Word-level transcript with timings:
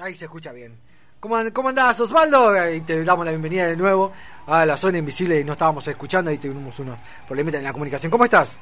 Ahí, 0.00 0.14
se 0.14 0.26
escucha 0.26 0.52
bien. 0.52 0.76
¿Cómo, 1.20 1.36
¿Cómo 1.54 1.70
andás, 1.70 1.98
Osvaldo? 1.98 2.50
Ahí 2.50 2.82
te 2.82 3.02
damos 3.02 3.24
la 3.24 3.30
bienvenida 3.30 3.66
de 3.66 3.76
nuevo 3.76 4.12
a 4.46 4.66
la 4.66 4.76
zona 4.76 4.98
invisible 4.98 5.40
y 5.40 5.44
no 5.44 5.52
estábamos 5.52 5.88
escuchando, 5.88 6.30
ahí 6.30 6.36
tuvimos 6.36 6.78
unos 6.80 6.98
problemas 7.26 7.54
en 7.54 7.64
la 7.64 7.72
comunicación. 7.72 8.10
¿Cómo 8.10 8.24
estás? 8.24 8.58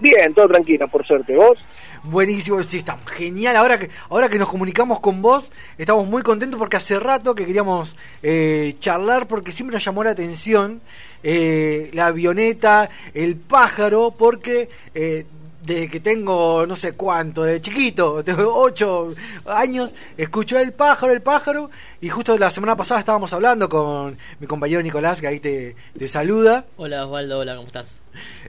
Bien, 0.00 0.34
todo 0.34 0.48
tranquilo, 0.48 0.88
por 0.88 1.06
suerte. 1.06 1.36
¿Vos? 1.36 1.56
Buenísimo, 2.02 2.60
sí, 2.64 2.78
está 2.78 2.98
genial. 3.06 3.54
Ahora 3.54 3.78
que, 3.78 3.90
ahora 4.10 4.28
que 4.28 4.40
nos 4.40 4.48
comunicamos 4.48 4.98
con 4.98 5.22
vos, 5.22 5.52
estamos 5.78 6.04
muy 6.08 6.22
contentos 6.22 6.58
porque 6.58 6.78
hace 6.78 6.98
rato 6.98 7.36
que 7.36 7.46
queríamos 7.46 7.96
eh, 8.24 8.74
charlar 8.80 9.28
porque 9.28 9.52
siempre 9.52 9.74
nos 9.74 9.84
llamó 9.84 10.02
la 10.02 10.10
atención 10.10 10.80
eh, 11.22 11.90
la 11.92 12.06
avioneta, 12.06 12.90
el 13.14 13.36
pájaro, 13.36 14.12
porque 14.18 14.68
eh, 14.96 15.26
desde 15.62 15.88
que 15.88 16.00
tengo 16.00 16.66
no 16.66 16.76
sé 16.76 16.92
cuánto, 16.92 17.44
de 17.44 17.60
chiquito, 17.60 18.22
tengo 18.24 18.52
8 18.54 19.14
años, 19.46 19.94
escucho 20.16 20.58
el 20.58 20.72
pájaro, 20.72 21.12
el 21.12 21.22
pájaro, 21.22 21.70
y 22.00 22.08
justo 22.08 22.36
la 22.36 22.50
semana 22.50 22.76
pasada 22.76 23.00
estábamos 23.00 23.32
hablando 23.32 23.68
con 23.68 24.18
mi 24.40 24.46
compañero 24.46 24.82
Nicolás, 24.82 25.20
que 25.20 25.28
ahí 25.28 25.40
te, 25.40 25.76
te 25.96 26.08
saluda. 26.08 26.66
Hola 26.76 27.06
Osvaldo, 27.06 27.38
hola, 27.38 27.54
¿cómo 27.54 27.66
estás? 27.66 27.96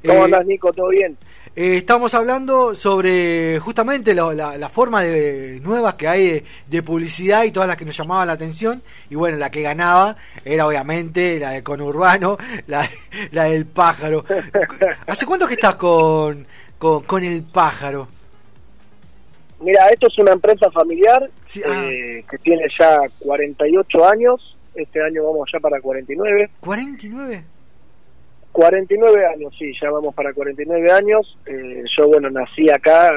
¿Cómo 0.06 0.20
eh, 0.20 0.24
andás 0.24 0.46
Nico? 0.46 0.74
¿Todo 0.74 0.90
bien? 0.90 1.18
Eh, 1.56 1.78
estamos 1.78 2.16
hablando 2.16 2.74
sobre 2.74 3.60
justamente 3.60 4.16
la, 4.16 4.34
la, 4.34 4.70
forma 4.70 5.02
de 5.04 5.60
nuevas 5.62 5.94
que 5.94 6.08
hay 6.08 6.44
de, 6.68 6.82
publicidad 6.82 7.44
y 7.44 7.52
todas 7.52 7.70
las 7.70 7.78
que 7.78 7.86
nos 7.86 7.96
llamaban 7.96 8.26
la 8.26 8.34
atención. 8.34 8.82
Y 9.12 9.16
bueno, 9.16 9.38
la 9.38 9.52
que 9.52 9.62
ganaba 9.62 10.16
era 10.44 10.66
obviamente 10.66 11.40
la 11.40 11.52
de 11.52 11.62
conurbano, 11.62 12.38
la, 12.68 12.90
la 13.30 13.44
del 13.44 13.68
pájaro. 13.68 14.26
¿Hace 15.08 15.28
cuánto 15.28 15.48
que 15.48 15.54
estás 15.54 15.76
con, 15.76 16.48
con, 17.08 17.24
el 17.24 17.44
pájaro? 17.44 18.08
Mira, 19.62 19.88
esto 19.90 20.08
es 20.08 20.20
una 20.20 20.34
empresa 20.34 20.70
familiar 20.72 21.30
ah. 21.66 21.86
eh, 21.86 22.26
que 22.30 22.38
tiene 22.40 22.66
ya 22.78 23.00
48 23.20 24.08
años. 24.08 24.58
Este 24.76 25.02
año 25.02 25.24
vamos 25.24 25.50
ya 25.54 25.60
para 25.60 25.80
49. 25.80 26.50
¿49? 26.62 27.44
49 28.52 29.26
años, 29.26 29.54
sí, 29.58 29.72
ya 29.82 29.90
vamos 29.90 30.14
para 30.14 30.34
49 30.34 30.92
años. 30.92 31.38
Eh, 31.46 31.84
yo, 31.98 32.08
bueno, 32.08 32.30
nací 32.30 32.70
acá 32.70 33.12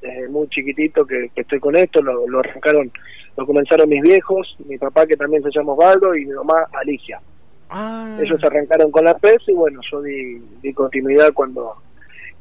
desde 0.00 0.28
muy 0.28 0.48
chiquitito 0.48 1.06
que, 1.06 1.30
estoy 1.34 1.58
con 1.58 1.74
esto, 1.76 2.02
lo, 2.02 2.38
arrancaron, 2.38 2.92
lo 3.36 3.46
comenzaron 3.46 3.88
mis 3.88 4.02
viejos, 4.02 4.56
mi 4.66 4.78
papá 4.78 5.06
que 5.06 5.16
también 5.16 5.42
se 5.42 5.50
llama 5.50 5.72
Osvaldo 5.72 6.14
y 6.14 6.26
mi 6.26 6.32
mamá 6.32 6.68
Alicia. 6.72 7.20
Ah. 7.68 8.18
Ellos 8.20 8.42
arrancaron 8.44 8.92
con 8.92 9.04
la 9.04 9.16
PES 9.18 9.48
y 9.48 9.52
bueno, 9.52 9.80
yo 9.90 10.00
di, 10.02 10.40
di, 10.62 10.72
continuidad 10.72 11.32
cuando, 11.32 11.76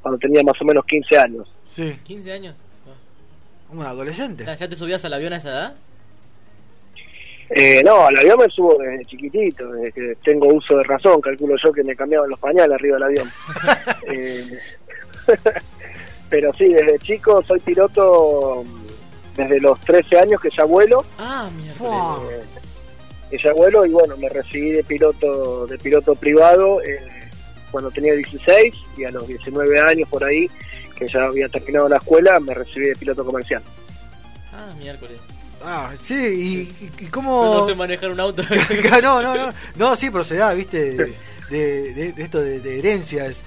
cuando 0.06 0.20
tenía 0.20 0.44
más 0.44 0.62
o 0.62 0.66
menos 0.66 0.86
15 0.86 1.18
años. 1.18 1.48
Sí. 1.66 1.98
15 2.04 2.32
años. 2.32 2.56
Un 3.72 3.82
adolescente. 3.82 4.46
¿Ya 4.46 4.70
te 4.70 4.76
subías 4.76 5.04
al 5.04 5.14
avión 5.14 5.34
a 5.34 5.38
esa 5.38 5.50
edad? 5.50 5.76
Eh, 7.50 7.82
no, 7.84 8.06
al 8.06 8.16
avión 8.16 8.38
me 8.38 8.48
subo 8.50 8.78
desde 8.78 9.04
chiquitito, 9.06 9.68
desde 9.72 9.92
que 9.94 10.16
tengo 10.24 10.54
uso 10.54 10.78
de 10.78 10.84
razón, 10.84 11.20
calculo 11.22 11.56
yo 11.58 11.74
que 11.74 11.84
me 11.84 11.96
cambiaban 11.96 12.30
los 12.30 12.40
pañales 12.40 12.76
arriba 12.76 12.98
del 12.98 13.04
avión. 13.04 13.32
Eh, 14.14 14.60
pero 16.30 16.54
sí, 16.54 16.72
desde 16.72 17.00
chico 17.00 17.42
soy 17.42 17.60
piloto 17.60 18.64
mm, 18.64 19.38
desde 19.38 19.60
los 19.60 19.80
13 19.82 20.20
años 20.20 20.40
que 20.40 20.52
ya 20.56 20.66
vuelo. 20.66 21.04
Ah, 21.18 21.50
mira. 21.58 21.74
Eh, 21.74 22.44
que 23.32 23.40
ya 23.40 23.54
vuelo 23.54 23.84
y 23.88 23.90
bueno, 23.90 24.16
me 24.18 24.30
recibí 24.30 24.70
de 24.70 24.84
piloto 24.84 25.66
de 25.66 25.80
piloto 25.80 26.14
privado 26.14 26.80
cuando 27.76 27.92
tenía 27.92 28.14
16 28.14 28.74
y 28.96 29.04
a 29.04 29.12
los 29.12 29.28
19 29.28 29.82
años 29.82 30.08
por 30.08 30.24
ahí, 30.24 30.50
que 30.98 31.06
ya 31.10 31.26
había 31.26 31.50
terminado 31.50 31.90
la 31.90 31.98
escuela, 31.98 32.40
me 32.40 32.54
recibí 32.54 32.86
de 32.88 32.96
piloto 32.96 33.26
comercial. 33.26 33.62
Ah, 34.54 34.74
miércoles. 34.80 35.18
Ah, 35.62 35.92
sí, 36.00 36.74
y, 37.02 37.06
cómo... 37.08 37.56
no 37.56 37.68
sé 37.68 37.76
manejar 37.76 38.14
un 38.14 38.22
auto. 38.22 38.44
no, 39.04 39.22
no, 39.22 39.36
no, 39.36 39.54
no, 39.76 39.96
sí, 39.98 40.10
proceda, 40.10 40.54
viste, 40.54 40.96
de, 41.50 42.14
esto 42.16 42.40
de, 42.40 42.80
herencias. 42.80 43.44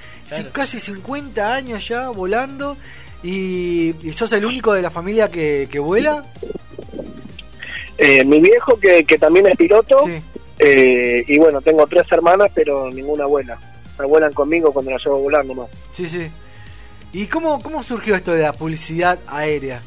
casi 0.52 0.78
50 0.78 1.54
años 1.54 1.88
ya 1.88 2.10
volando 2.10 2.76
y, 3.22 3.94
sos 4.12 4.30
el 4.34 4.44
único 4.44 4.74
de 4.74 4.82
la 4.82 4.90
familia 4.90 5.30
que, 5.30 5.66
vuela. 5.78 6.22
Eh, 7.96 8.26
mi 8.26 8.42
viejo, 8.42 8.78
que, 8.78 9.04
también 9.18 9.46
es 9.46 9.56
piloto, 9.56 9.96
eh, 10.58 11.24
y 11.26 11.38
bueno, 11.38 11.62
tengo 11.62 11.86
tres 11.86 12.12
hermanas, 12.12 12.50
pero 12.54 12.90
ninguna 12.90 13.24
vuela. 13.24 13.58
Me 13.98 14.06
vuelan 14.06 14.32
conmigo 14.32 14.72
cuando 14.72 14.90
la 14.92 14.98
llevo 14.98 15.18
volando 15.18 15.54
más. 15.54 15.68
Sí, 15.92 16.08
sí. 16.08 16.30
¿Y 17.12 17.26
cómo, 17.26 17.60
cómo 17.62 17.82
surgió 17.82 18.14
esto 18.14 18.32
de 18.32 18.42
la 18.42 18.52
publicidad 18.52 19.18
aérea? 19.26 19.82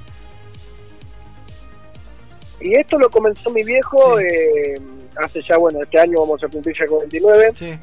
Y 2.60 2.76
esto 2.76 2.98
lo 2.98 3.10
comenzó 3.10 3.50
mi 3.50 3.64
viejo 3.64 4.20
eh, 4.20 4.80
hace 5.16 5.42
ya, 5.48 5.58
bueno, 5.58 5.82
este 5.84 6.00
año 6.00 6.20
vamos 6.20 6.44
a 6.44 6.48
cumplir 6.48 6.76
ya 6.78 6.86
49. 6.86 7.52
Sí. 7.56 7.78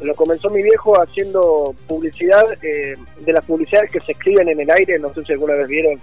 Lo 0.00 0.14
comenzó 0.14 0.48
mi 0.50 0.62
viejo 0.62 1.00
haciendo 1.00 1.74
publicidad, 1.86 2.44
eh, 2.62 2.94
de 3.18 3.32
las 3.32 3.44
publicidades 3.44 3.90
que 3.90 4.00
se 4.00 4.12
escriben 4.12 4.48
en 4.48 4.60
el 4.60 4.70
aire, 4.70 4.98
no 4.98 5.12
sé 5.12 5.24
si 5.24 5.32
alguna 5.32 5.54
vez 5.54 5.66
vieron 5.68 6.00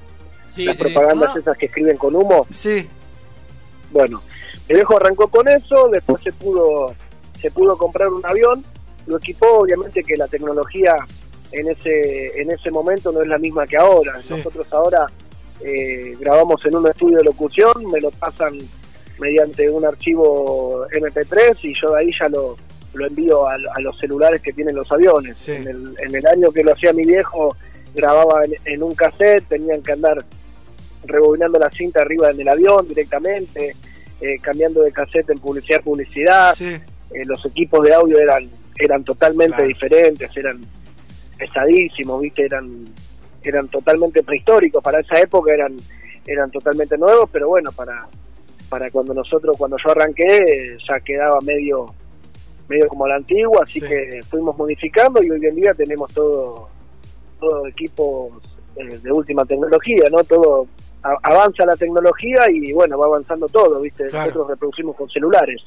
las 0.58 0.78
propagandas 0.78 1.32
ah. 1.36 1.40
esas 1.40 1.58
que 1.58 1.68
escriben 1.68 1.98
con 1.98 2.16
humo. 2.16 2.46
Sí. 2.52 2.88
Bueno, 3.92 4.22
mi 4.68 4.76
viejo 4.76 4.98
arrancó 4.98 5.28
con 5.28 5.48
eso, 5.48 5.90
después 5.90 6.22
se 6.24 6.32
pudo, 6.34 6.94
se 7.40 7.52
pudo 7.52 7.78
comprar 7.78 8.10
un 8.10 8.26
avión, 8.26 8.66
lo 9.08 9.18
equipó, 9.18 9.60
obviamente 9.60 10.04
que 10.04 10.16
la 10.16 10.28
tecnología 10.28 10.96
en 11.52 11.70
ese, 11.70 12.42
en 12.42 12.52
ese 12.52 12.72
momento 12.72 13.12
no 13.12 13.22
es 13.22 13.28
la 13.28 13.38
misma 13.38 13.68
que 13.68 13.78
ahora. 13.78 14.14
Nosotros 14.14 14.68
ahora 14.72 15.08
eh, 15.62 16.16
grabamos 16.20 16.66
en 16.66 16.76
un 16.76 16.88
estudio 16.88 17.20
de 17.20 17.24
locución, 17.24 17.74
me 17.92 18.02
lo 18.02 18.12
pasan 18.12 18.58
mediante 19.20 19.70
un 19.70 19.86
archivo 19.86 20.86
MP3 20.90 21.58
y 21.64 21.74
yo 21.80 21.92
de 21.92 22.00
ahí 22.00 22.12
ya 22.20 22.28
lo, 22.28 22.58
lo 22.94 23.08
envío 23.08 23.48
a, 23.48 23.58
los 23.80 23.98
celulares 24.00 24.42
que 24.42 24.54
tienen 24.54 24.76
los 24.76 24.92
aviones. 24.92 25.48
En, 25.48 25.68
el, 25.68 25.96
en, 26.00 26.16
el, 26.16 26.26
año 26.28 26.52
que 26.52 26.64
lo 26.64 26.74
hacía 26.74 26.94
mi 26.94 27.06
viejo, 27.06 27.56
grababa 27.94 28.42
en, 28.66 28.84
un 28.84 28.94
cassette, 28.96 29.48
tenían 29.48 29.82
que 29.82 29.94
andar 29.94 30.24
rebobinando 31.06 31.60
la 31.60 31.70
cinta 31.70 32.02
arriba 32.02 32.32
en 32.32 32.42
el 32.42 32.48
avión 32.48 32.88
directamente, 32.88 33.76
eh, 34.20 34.40
cambiando 34.42 34.82
de 34.82 34.92
cassette 34.92 35.30
en 35.30 35.40
publicidad 35.40 35.82
publicidad. 35.82 36.56
Eh, 36.60 36.82
los 37.26 37.46
equipos 37.46 37.86
de 37.86 37.94
audio 37.94 38.20
eran 38.20 38.50
eran 38.78 39.04
totalmente 39.04 39.64
diferentes, 39.64 40.36
eran 40.36 40.62
pesadísimos, 41.38 42.22
¿viste? 42.22 42.46
Eran 42.46 42.86
eran 43.44 43.68
totalmente 43.68 44.24
prehistóricos, 44.24 44.84
para 44.84 45.00
esa 45.00 45.20
época 45.20 45.54
eran, 45.54 45.76
eran 46.26 46.50
totalmente 46.50 46.98
nuevos, 46.98 47.30
pero 47.32 47.48
bueno, 47.50 47.72
para, 47.72 48.08
para 48.70 48.90
cuando 48.90 49.14
nosotros, 49.14 49.56
cuando 49.58 49.78
yo 49.78 49.92
arranqué, 49.92 50.78
ya 50.88 51.00
quedaba 51.00 51.40
medio 51.42 51.94
medio 52.68 52.88
como 52.88 53.08
la 53.08 53.18
antigua, 53.18 53.62
así 53.64 53.80
que 53.80 54.22
fuimos 54.28 54.58
modificando 54.58 55.22
y 55.22 55.30
hoy 55.30 55.46
en 55.46 55.56
día 55.56 55.74
tenemos 55.76 56.12
todo, 56.14 56.68
todo 57.40 57.68
equipos 57.68 58.32
eh, 58.76 58.98
de 58.98 59.12
última 59.12 59.46
tecnología, 59.46 60.06
¿no? 60.12 60.24
Todo 60.24 60.68
avanza 61.04 61.64
la 61.68 61.76
tecnología 61.76 62.50
y 62.50 62.74
bueno, 62.74 62.98
va 62.98 63.06
avanzando 63.06 63.48
todo, 63.50 63.80
¿viste? 63.82 64.06
Nosotros 64.06 64.48
reproducimos 64.48 64.96
con 64.96 65.08
celulares. 65.10 65.62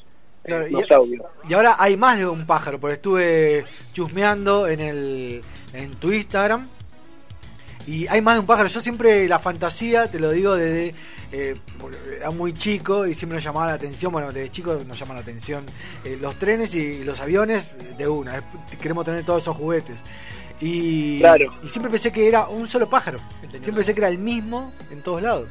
Los 0.45 0.91
audios. 0.91 1.25
y 1.47 1.53
ahora 1.53 1.75
hay 1.79 1.97
más 1.97 2.17
de 2.17 2.27
un 2.27 2.45
pájaro, 2.45 2.79
porque 2.79 2.95
estuve 2.95 3.65
chusmeando 3.93 4.67
en 4.67 4.79
el 4.79 5.41
en 5.73 5.91
tu 5.91 6.11
Instagram 6.11 6.67
y 7.89 8.07
hay 8.07 8.21
más 8.21 8.35
de 8.35 8.41
un 8.41 8.45
pájaro. 8.45 8.69
Yo 8.69 8.81
siempre 8.81 9.27
la 9.27 9.39
fantasía, 9.39 10.05
te 10.11 10.19
lo 10.19 10.29
digo 10.29 10.55
desde. 10.55 10.93
Eh, 11.31 11.55
era 12.17 12.31
muy 12.31 12.53
chico 12.53 13.05
y 13.05 13.13
siempre 13.15 13.35
nos 13.35 13.43
llamaba 13.43 13.67
la 13.67 13.73
atención. 13.73 14.11
Bueno, 14.11 14.31
desde 14.31 14.49
chico 14.49 14.79
nos 14.87 14.99
llaman 14.99 15.15
la 15.15 15.21
atención 15.21 15.65
eh, 16.03 16.17
los 16.21 16.35
trenes 16.35 16.75
y 16.75 17.03
los 17.03 17.19
aviones 17.19 17.97
de 17.97 18.07
una. 18.07 18.43
Queremos 18.79 19.05
tener 19.05 19.25
todos 19.25 19.41
esos 19.41 19.57
juguetes. 19.57 20.03
Y, 20.61 21.23
y 21.63 21.67
siempre 21.67 21.89
pensé 21.89 22.11
que 22.11 22.27
era 22.27 22.47
un 22.47 22.67
solo 22.67 22.89
pájaro. 22.89 23.19
Siempre 23.49 23.73
pensé 23.73 23.95
que 23.95 24.01
era 24.01 24.09
el 24.09 24.19
mismo 24.19 24.71
en 24.91 25.01
todos 25.01 25.21
lados. 25.23 25.47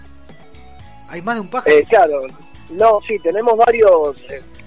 ¿Hay 1.09 1.22
más 1.22 1.37
de 1.37 1.41
un 1.41 1.49
pájaro? 1.49 1.75
Eh, 1.75 1.84
claro, 1.88 2.23
no, 2.70 3.00
sí, 3.06 3.19
tenemos 3.19 3.56
varios. 3.56 4.17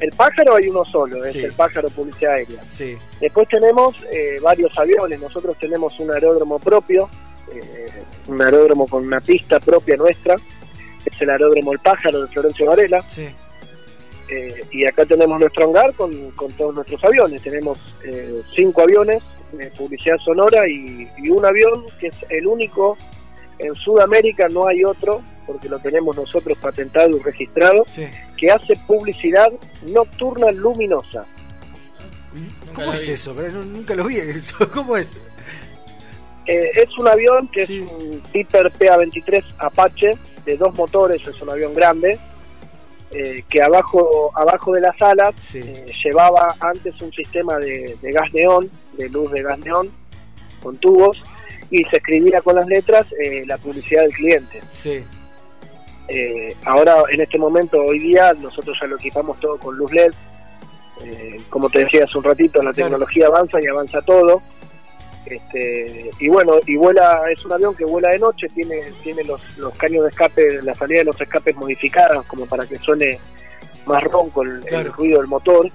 El 0.02 0.12
pájaro 0.12 0.56
hay 0.56 0.68
uno 0.68 0.84
solo, 0.84 1.24
es 1.24 1.36
el 1.36 1.54
pájaro 1.54 1.90
publicidad 1.90 2.34
aérea. 2.34 2.62
Sí. 2.68 2.98
Después 3.20 3.48
tenemos 3.48 3.96
varios 4.42 4.78
aviones. 4.78 5.20
Nosotros 5.20 5.56
tenemos 5.60 5.98
un 6.00 6.12
aeródromo 6.12 6.60
propio 6.60 7.08
eh, 7.54 7.92
un 8.28 8.42
aeródromo 8.42 8.88
con 8.88 9.06
una 9.06 9.20
pista 9.20 9.60
propia 9.60 9.98
nuestra, 9.98 10.36
es 11.06 11.22
el 11.22 11.30
aeródromo 11.30 11.74
El 11.74 11.80
Pájaro 11.80 12.22
de 12.22 12.28
Florencio 12.28 12.68
Varela. 12.68 13.04
Eh, 14.30 14.64
y 14.72 14.86
acá 14.86 15.06
tenemos 15.06 15.40
nuestro 15.40 15.66
hangar 15.66 15.94
con, 15.94 16.32
todos 16.58 16.74
nuestros 16.74 17.04
aviones. 17.04 17.42
Tenemos 17.42 17.78
eh, 18.06 18.42
cinco 18.56 18.84
aviones 18.84 19.22
de 19.52 19.68
publicidad 19.72 20.18
sonora 20.20 20.68
y, 20.68 21.10
un 21.30 21.46
avión 21.46 21.84
que 22.00 22.08
es 22.08 22.16
el 22.30 22.48
único 22.48 22.98
en 23.60 23.76
Sudamérica, 23.76 24.48
no 24.48 24.68
hay 24.68 24.86
otro, 24.86 25.22
porque 25.46 25.68
lo 25.68 25.80
tenemos 25.80 26.16
nosotros 26.16 26.58
patentado 26.60 27.18
y 27.18 27.20
registrado, 27.20 27.84
que 28.42 28.50
hace 28.52 28.76
publicidad 28.88 29.52
nocturna 29.84 30.50
luminosa. 30.52 31.26
¿Cómo 32.74 32.92
es 32.94 33.08
eso? 33.08 33.36
Pero 33.36 33.64
nunca 33.64 33.94
lo 33.94 34.06
vi. 34.06 34.18
¿Cómo 34.74 34.98
es? 34.98 35.10
Eh, 36.48 36.72
es 36.76 36.98
un 36.98 37.08
avión 37.08 37.48
que 37.50 37.68
Sí. 37.68 37.86
es 37.86 37.92
un 37.92 38.20
Piper 38.34 38.72
PA-23 38.72 39.44
Apache 39.60 40.18
de 40.44 40.58
dos 40.58 40.74
motores, 40.74 41.22
es 41.28 41.40
un 41.40 41.52
avión 41.52 41.76
grande, 41.76 42.18
eh, 43.12 43.44
que 43.48 43.62
abajo, 43.62 44.32
abajo 44.34 44.74
de 44.74 44.82
las 44.82 45.00
alas 45.04 45.36
Sí. 45.40 45.60
eh, 45.64 45.92
llevaba 46.04 46.56
antes 46.60 47.00
un 47.00 47.14
sistema 47.14 47.58
de, 47.60 47.96
de 48.02 48.12
gas 48.12 48.34
neón, 48.34 48.72
de 48.98 49.08
luz 49.10 49.32
de 49.32 49.44
gas 49.44 49.60
neón, 49.60 49.92
con 50.64 50.78
tubos, 50.78 51.22
y 51.70 51.84
se 51.86 51.98
escribía 51.98 52.42
con 52.42 52.56
las 52.56 52.66
letras 52.66 53.06
eh, 53.24 53.44
la 53.46 53.60
publicidad 53.60 54.02
del 54.02 54.14
cliente. 54.14 54.62
Sí. 54.72 55.04
Eh, 56.08 56.56
ahora, 56.66 57.04
en 57.10 57.22
este 57.22 57.38
momento, 57.38 57.82
hoy 57.82 58.00
día, 58.00 58.34
nosotros 58.34 58.78
ya 58.80 58.88
lo 58.88 58.96
equipamos 58.98 59.40
todo 59.40 59.58
con 59.58 59.76
luz 59.78 59.92
LED. 59.92 60.12
Eh, 61.04 61.40
como 61.50 61.70
te 61.70 61.80
decía 61.80 62.04
hace 62.06 62.18
un 62.18 62.24
ratito, 62.24 62.62
la 62.62 62.74
Claro. 62.74 62.90
tecnología 62.90 63.28
avanza 63.28 63.62
y 63.62 63.68
avanza 63.68 64.02
todo. 64.02 64.42
Este, 65.26 66.10
y 66.20 66.28
bueno, 66.30 66.54
y 66.66 66.76
vuela, 66.76 67.22
es 67.32 67.46
un 67.46 67.54
avión 67.54 67.76
que 67.76 67.86
vuela 67.86 68.10
de 68.10 68.20
noche, 68.20 68.50
tiene, 68.50 68.82
tiene 69.04 69.24
los, 69.24 69.42
los 69.58 69.74
caños 69.76 70.04
de 70.04 70.10
escape, 70.10 70.62
la 70.64 70.74
salida 70.76 71.00
de 71.00 71.06
los 71.06 71.22
escapes 71.22 71.56
modificadas 71.56 72.26
como 72.26 72.46
para 72.48 72.66
que 72.66 72.78
suene 72.80 73.20
más 73.86 74.04
ronco 74.04 74.42
el, 74.44 74.64
ruido 74.94 75.20
del 75.20 75.28
motor. 75.28 75.70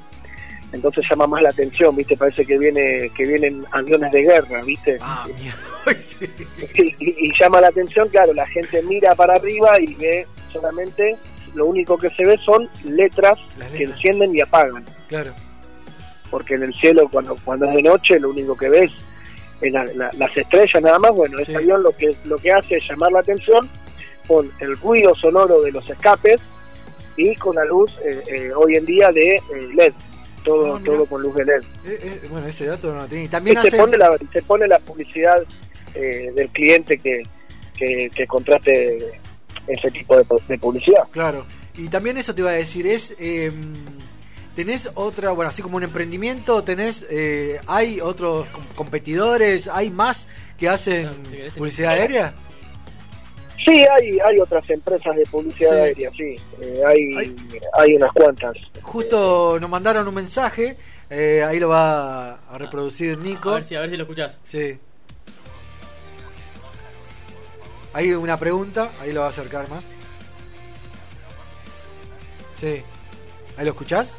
Entonces 0.76 1.04
llama 1.10 1.26
más 1.26 1.42
la 1.42 1.50
atención, 1.50 1.94
¿viste? 1.96 2.16
Parece 2.16 2.44
que 2.46 2.56
viene 2.58 3.10
que 3.16 3.24
vienen 3.26 3.64
aviones 3.72 4.12
de 4.12 4.22
guerra, 4.22 4.62
¿viste? 4.62 4.98
Ah. 5.00 5.26
Sí. 6.00 6.26
y, 6.98 7.26
y 7.28 7.32
llama 7.38 7.60
la 7.60 7.68
atención, 7.68 8.08
claro, 8.08 8.32
la 8.32 8.46
gente 8.46 8.82
mira 8.82 9.14
para 9.14 9.34
arriba 9.34 9.78
y 9.80 9.94
ve 9.94 10.26
solamente, 10.52 11.16
lo 11.54 11.66
único 11.66 11.96
que 11.96 12.10
se 12.10 12.24
ve 12.24 12.36
son 12.38 12.68
letras 12.84 13.38
que 13.76 13.84
encienden 13.84 14.34
y 14.34 14.40
apagan, 14.40 14.84
Claro. 15.08 15.32
porque 16.30 16.54
en 16.54 16.64
el 16.64 16.74
cielo 16.74 17.08
cuando 17.08 17.36
cuando 17.44 17.66
es 17.66 17.74
de 17.76 17.82
noche 17.82 18.18
lo 18.18 18.30
único 18.30 18.56
que 18.56 18.68
ves 18.68 18.90
es 19.60 19.72
la- 19.72 19.84
la- 19.94 20.10
las 20.18 20.36
estrellas 20.36 20.82
nada 20.82 20.98
más, 20.98 21.12
bueno, 21.12 21.36
Sí. 21.38 21.42
este 21.42 21.56
avión 21.56 21.82
lo 21.82 21.92
que 21.92 22.14
lo 22.24 22.36
que 22.36 22.50
hace 22.52 22.76
es 22.76 22.88
llamar 22.88 23.12
la 23.12 23.20
atención 23.20 23.68
con 24.26 24.50
el 24.60 24.76
ruido 24.78 25.14
sonoro 25.14 25.60
de 25.62 25.70
los 25.72 25.88
escapes 25.88 26.40
y 27.16 27.34
con 27.36 27.54
la 27.54 27.64
luz 27.64 27.90
eh, 28.04 28.22
eh, 28.26 28.50
hoy 28.54 28.74
en 28.74 28.84
día 28.84 29.10
de 29.12 29.36
eh, 29.36 29.40
LED, 29.74 29.92
todo, 30.46 30.78
mira. 30.80 30.92
todo 30.94 31.06
con 31.06 31.22
luz 31.22 31.34
de 31.34 31.44
LED. 31.44 31.62
Eh, 31.84 31.98
eh, 32.02 32.20
bueno, 32.30 32.46
ese 32.46 32.66
dato 32.66 32.94
no 32.94 33.02
lo 33.02 33.06
tenía. 33.08 33.24
Y 33.24 33.26
Y 33.26 33.30
también 33.30 33.60
se 33.60 33.68
hace. 33.68 33.76
pone 33.76 33.96
la, 33.98 34.16
se 34.32 34.42
pone 34.42 34.66
la 34.66 34.78
publicidad 34.78 35.42
eh, 35.94 36.32
del 36.34 36.48
cliente 36.50 36.98
que, 36.98 37.22
que, 37.76 38.10
que 38.14 38.26
contrate 38.26 39.20
ese 39.66 39.90
tipo 39.90 40.16
de, 40.16 40.24
de 40.48 40.58
publicidad. 40.58 41.04
Claro. 41.10 41.44
Y 41.76 41.88
también 41.88 42.16
eso 42.16 42.34
te 42.34 42.40
iba 42.40 42.50
a 42.50 42.54
decir, 42.54 42.86
es. 42.86 43.14
eh, 43.18 43.52
¿Tenés 44.54 44.90
otra, 44.94 45.32
bueno, 45.32 45.50
así 45.50 45.60
como 45.60 45.76
un 45.76 45.82
emprendimiento, 45.82 46.64
tenés, 46.64 47.04
eh, 47.10 47.60
hay 47.66 48.00
otros 48.00 48.46
com- 48.46 48.64
competidores, 48.74 49.68
hay 49.68 49.90
más 49.90 50.28
que 50.56 50.66
hacen 50.70 51.10
publicidad 51.54 51.92
aérea? 51.92 52.34
Sí, 53.66 53.84
hay, 53.84 54.18
hay 54.20 54.38
otras 54.38 54.68
empresas 54.70 55.16
de 55.16 55.24
publicidad 55.24 55.70
Sí. 55.72 55.76
aérea, 55.76 56.10
sí. 56.12 56.36
Eh, 56.60 56.82
hay, 56.86 57.16
Hay- 57.16 57.36
hay 57.74 57.94
unas 57.96 58.12
cuantas. 58.12 58.56
Justo 58.80 59.58
nos 59.60 59.68
mandaron 59.68 60.06
un 60.06 60.14
mensaje, 60.14 60.76
eh, 61.10 61.42
ahí 61.44 61.58
lo 61.58 61.68
va 61.70 62.34
a 62.34 62.58
reproducir 62.58 63.18
Nico. 63.18 63.50
A 63.50 63.54
ver 63.56 63.64
si, 63.64 63.74
a 63.74 63.80
ver 63.80 63.90
si 63.90 63.96
lo 63.96 64.04
escuchás. 64.04 64.38
Sí. 64.44 64.78
Hay 67.92 68.12
una 68.12 68.38
pregunta, 68.38 68.92
ahí 69.00 69.12
lo 69.12 69.20
va 69.20 69.26
a 69.26 69.30
acercar 69.30 69.68
más. 69.68 69.86
Sí. 72.54 72.82
¿Ahí 73.56 73.64
lo 73.64 73.70
escuchás? 73.72 74.16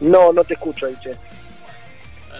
No, 0.00 0.32
no 0.32 0.44
te 0.44 0.54
escucho, 0.54 0.86
ahí, 0.86 0.96
che. 1.02 1.14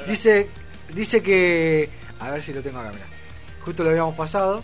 Dice, 0.06 0.48
dice 0.94 1.22
que... 1.22 1.90
A 2.20 2.30
ver 2.30 2.42
si 2.42 2.52
lo 2.52 2.62
tengo 2.62 2.78
acá, 2.78 2.90
mira. 2.92 3.06
Justo 3.60 3.82
lo 3.82 3.90
habíamos 3.90 4.14
pasado. 4.14 4.62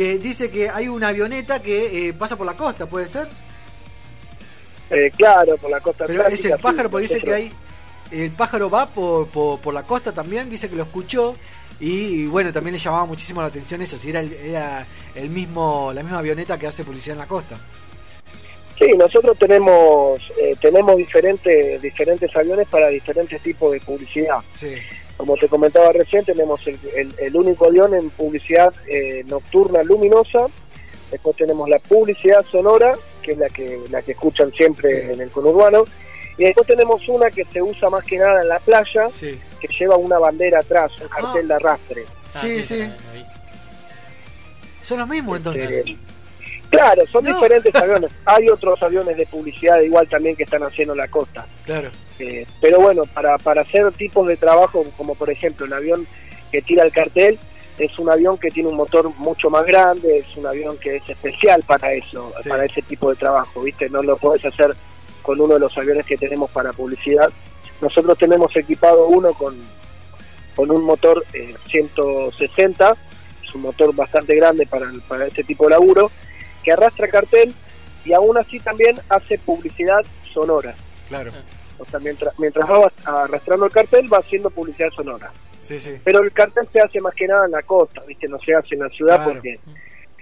Que 0.00 0.16
dice 0.16 0.48
que 0.48 0.70
hay 0.70 0.88
una 0.88 1.08
avioneta 1.08 1.60
que 1.60 2.08
eh, 2.08 2.14
pasa 2.14 2.34
por 2.34 2.46
la 2.46 2.54
costa, 2.54 2.86
¿puede 2.86 3.06
ser? 3.06 3.28
Eh, 4.88 5.12
claro, 5.14 5.58
por 5.58 5.70
la 5.70 5.78
costa 5.80 6.06
Pero 6.06 6.26
es 6.26 6.42
el 6.42 6.58
pájaro, 6.58 6.88
porque 6.88 7.06
dice 7.06 7.20
que 7.20 7.34
hay... 7.34 7.52
El 8.10 8.30
pájaro 8.30 8.70
va 8.70 8.88
por, 8.88 9.28
por, 9.28 9.60
por 9.60 9.74
la 9.74 9.82
costa 9.82 10.10
también, 10.10 10.48
dice 10.48 10.70
que 10.70 10.76
lo 10.76 10.84
escuchó. 10.84 11.36
Y, 11.80 12.22
y 12.22 12.26
bueno, 12.28 12.50
también 12.50 12.72
le 12.72 12.78
llamaba 12.78 13.04
muchísimo 13.04 13.42
la 13.42 13.48
atención 13.48 13.82
eso, 13.82 13.98
si 13.98 14.08
era, 14.08 14.20
el, 14.20 14.32
era 14.32 14.86
el 15.14 15.28
mismo 15.28 15.92
la 15.92 16.02
misma 16.02 16.20
avioneta 16.20 16.58
que 16.58 16.66
hace 16.66 16.82
publicidad 16.82 17.16
en 17.16 17.20
la 17.20 17.26
costa. 17.26 17.58
Sí, 18.78 18.86
nosotros 18.96 19.36
tenemos 19.38 20.18
eh, 20.38 20.56
tenemos 20.62 20.96
diferentes 20.96 21.82
diferentes 21.82 22.34
aviones 22.34 22.66
para 22.68 22.88
diferentes 22.88 23.38
tipos 23.42 23.70
de 23.72 23.80
publicidad. 23.80 24.38
Sí, 24.54 24.76
Como 25.20 25.36
te 25.36 25.48
comentaba 25.48 25.92
recién, 25.92 26.24
tenemos 26.24 26.66
el, 26.66 26.78
el- 26.96 27.14
el 27.18 27.36
único 27.36 27.66
avión 27.66 27.92
en 27.94 28.08
publicidad 28.08 28.72
eh, 28.86 29.22
nocturna 29.26 29.82
luminosa. 29.82 30.46
Después 31.10 31.36
tenemos 31.36 31.68
la 31.68 31.78
publicidad 31.78 32.42
sonora, 32.50 32.94
que 33.22 33.32
es 33.32 33.38
la 33.38 33.50
que 33.50 33.80
la 33.90 34.00
que 34.00 34.12
escuchan 34.12 34.50
siempre 34.52 34.88
Sí. 34.88 35.12
en 35.12 35.20
el 35.20 35.30
conurbano. 35.30 35.84
Y 36.38 36.44
después 36.44 36.66
tenemos 36.66 37.06
una 37.08 37.30
que 37.30 37.44
se 37.44 37.60
usa 37.60 37.90
más 37.90 38.02
que 38.06 38.16
nada 38.16 38.40
en 38.40 38.48
la 38.48 38.58
playa, 38.60 39.10
sí. 39.10 39.38
que 39.60 39.68
lleva 39.78 39.96
una 39.98 40.18
bandera 40.18 40.60
atrás, 40.60 40.90
un 41.02 41.08
cartel 41.08 41.44
Ah. 41.44 41.48
de 41.48 41.54
arrastre. 41.54 42.04
ah, 42.08 42.40
sí, 42.40 42.62
sí. 42.62 42.90
Son 44.80 44.98
los 45.00 45.08
mismos 45.08 45.36
entonces. 45.36 45.66
Eh, 45.70 45.96
claro, 46.70 47.02
son 47.12 47.24
No. 47.24 47.34
diferentes 47.34 47.74
aviones. 47.74 48.10
Hay 48.24 48.48
otros 48.48 48.82
aviones 48.82 49.18
de 49.18 49.26
publicidad 49.26 49.80
igual 49.80 50.08
también 50.08 50.34
que 50.34 50.44
están 50.44 50.62
haciendo 50.62 50.94
en 50.94 50.98
la 51.00 51.08
costa. 51.08 51.44
Claro, 51.66 51.90
Eh, 52.20 52.46
pero 52.60 52.80
bueno, 52.80 53.04
para, 53.06 53.38
para 53.38 53.62
hacer 53.62 53.90
tipos 53.92 54.26
de 54.26 54.36
trabajo, 54.36 54.84
como 54.96 55.14
por 55.14 55.30
ejemplo 55.30 55.64
el 55.66 55.72
avión 55.72 56.06
que 56.52 56.60
tira 56.62 56.84
el 56.84 56.92
cartel, 56.92 57.38
es 57.78 57.98
un 57.98 58.10
avión 58.10 58.36
que 58.36 58.50
tiene 58.50 58.68
un 58.68 58.76
motor 58.76 59.10
mucho 59.16 59.48
más 59.48 59.64
grande, 59.64 60.18
es 60.18 60.36
un 60.36 60.46
avión 60.46 60.76
que 60.78 60.96
es 60.96 61.08
especial 61.08 61.62
para 61.66 61.92
eso, 61.94 62.30
Sí. 62.42 62.48
para 62.50 62.66
ese 62.66 62.82
tipo 62.82 63.08
de 63.08 63.16
trabajo, 63.16 63.62
¿viste? 63.62 63.88
No 63.88 64.02
lo 64.02 64.16
podés 64.18 64.44
hacer 64.44 64.74
con 65.22 65.40
uno 65.40 65.54
de 65.54 65.60
los 65.60 65.76
aviones 65.78 66.04
que 66.04 66.18
tenemos 66.18 66.50
para 66.50 66.72
publicidad. 66.74 67.30
Nosotros 67.80 68.18
tenemos 68.18 68.54
equipado 68.54 69.06
uno 69.06 69.32
con, 69.32 69.56
con 70.54 70.70
un 70.70 70.84
motor 70.84 71.24
eh, 71.32 71.54
160, 71.70 72.96
es 73.42 73.54
un 73.54 73.62
motor 73.62 73.94
bastante 73.94 74.34
grande 74.34 74.66
para, 74.66 74.90
para 75.08 75.26
este 75.26 75.42
tipo 75.44 75.64
de 75.64 75.70
laburo, 75.70 76.10
que 76.62 76.72
arrastra 76.72 77.08
cartel 77.08 77.54
y 78.04 78.12
aún 78.12 78.36
así 78.36 78.60
también 78.60 78.98
hace 79.08 79.38
publicidad 79.38 80.04
sonora. 80.34 80.74
claro. 81.08 81.32
O 81.80 81.84
sea, 81.86 81.98
mientras, 81.98 82.38
mientras 82.38 82.68
va 82.70 82.92
arrastrando 83.04 83.66
el 83.66 83.72
cartel, 83.72 84.12
va 84.12 84.18
haciendo 84.18 84.50
publicidad 84.50 84.90
sonora. 84.94 85.32
Sí, 85.58 85.80
sí. 85.80 85.98
Pero 86.04 86.20
el 86.20 86.30
cartel 86.32 86.68
se 86.72 86.80
hace 86.80 87.00
más 87.00 87.14
que 87.14 87.26
nada 87.26 87.46
en 87.46 87.52
la 87.52 87.62
costa, 87.62 88.02
¿viste? 88.06 88.28
No 88.28 88.38
se 88.40 88.54
hace 88.54 88.74
en 88.74 88.80
la 88.82 88.88
ciudad 88.90 89.16
Claro. 89.16 89.32
porque 89.32 89.58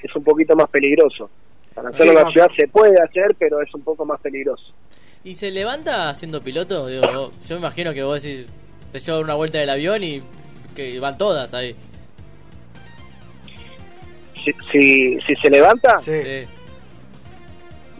es 0.02 0.16
un 0.16 0.22
poquito 0.24 0.54
más 0.56 0.68
peligroso. 0.70 1.28
Para 1.74 1.88
hacerlo 1.90 2.04
Sí, 2.04 2.08
en 2.10 2.14
la 2.16 2.22
no. 2.24 2.30
ciudad 2.32 2.48
se 2.56 2.68
puede 2.68 3.00
hacer, 3.02 3.34
pero 3.38 3.60
es 3.62 3.72
un 3.74 3.82
poco 3.82 4.04
más 4.04 4.20
peligroso. 4.20 4.72
¿Y 5.24 5.34
se 5.34 5.50
levanta 5.50 6.14
siendo 6.14 6.40
piloto? 6.40 6.86
Digo, 6.86 7.02
vos- 7.12 7.46
yo 7.48 7.56
me 7.56 7.60
imagino 7.60 7.92
que 7.92 8.02
vos 8.02 8.22
decís, 8.22 8.46
te 8.92 9.00
llevo 9.00 9.20
una 9.20 9.34
vuelta 9.34 9.58
del 9.58 9.70
avión 9.70 10.02
y 10.04 10.22
que 10.76 10.98
van 11.00 11.18
todas 11.18 11.54
ahí. 11.54 11.74
Si, 14.44 14.52
si, 14.70 15.20
si 15.22 15.34
se 15.36 15.50
levanta, 15.50 15.98
Sí. 15.98 16.12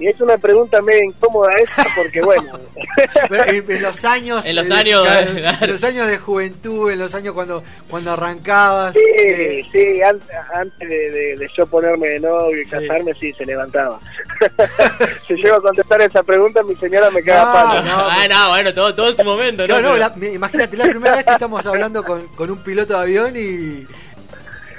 Y 0.00 0.06
es 0.06 0.20
una 0.20 0.38
pregunta 0.38 0.80
medio 0.80 1.04
incómoda 1.04 1.50
esa, 1.60 1.84
porque 1.96 2.22
bueno, 2.22 2.52
Pero 3.28 3.44
en, 3.46 3.70
en 3.70 3.82
los 3.82 4.04
años 4.04 4.46
En 4.46 4.54
los 4.56 4.70
eh, 4.70 4.74
años, 4.74 5.02
claro, 5.02 5.30
claro. 5.34 5.56
en 5.64 5.70
los 5.72 5.84
años 5.84 6.06
de 6.08 6.18
juventud 6.18 6.90
en 6.92 6.98
los 7.00 7.14
años 7.16 7.34
cuando 7.34 7.64
cuando 7.90 8.12
arrancabas 8.12 8.92
sí, 8.94 9.00
eh, 9.18 9.64
sí, 9.72 10.00
an- 10.02 10.20
antes 10.54 10.88
de, 10.88 11.10
de- 11.10 11.36
de 11.36 11.50
yo 11.56 11.66
ponerme 11.66 12.10
de 12.10 12.20
novio 12.20 12.60
y 12.60 12.64
Sí. 12.64 12.70
casarme, 12.70 13.12
sí, 13.20 13.32
se 13.32 13.44
levantaba. 13.44 13.98
si 15.26 15.34
llego 15.34 15.56
a 15.56 15.62
contestar 15.62 16.00
esa 16.02 16.22
pregunta, 16.22 16.62
mi 16.62 16.74
señora 16.76 17.10
me 17.10 17.22
queda 17.22 17.44
No, 17.46 17.52
palo. 17.52 17.82
no. 17.82 18.08
ah, 18.08 18.28
no, 18.28 18.48
bueno, 18.50 18.72
todo, 18.74 18.94
todo 18.94 19.08
en 19.08 19.16
su 19.16 19.24
momento, 19.24 19.66
¿no? 19.66 19.80
no, 19.80 19.90
no, 19.90 19.96
la- 19.96 20.14
imagínate 20.32 20.76
la 20.76 20.84
primera 20.86 21.16
vez 21.16 21.24
que 21.24 21.32
estamos 21.32 21.66
hablando 21.66 22.04
con, 22.04 22.26
con 22.28 22.50
un 22.50 22.62
piloto 22.62 22.94
de 22.94 23.00
avión 23.00 23.34
y 23.36 23.86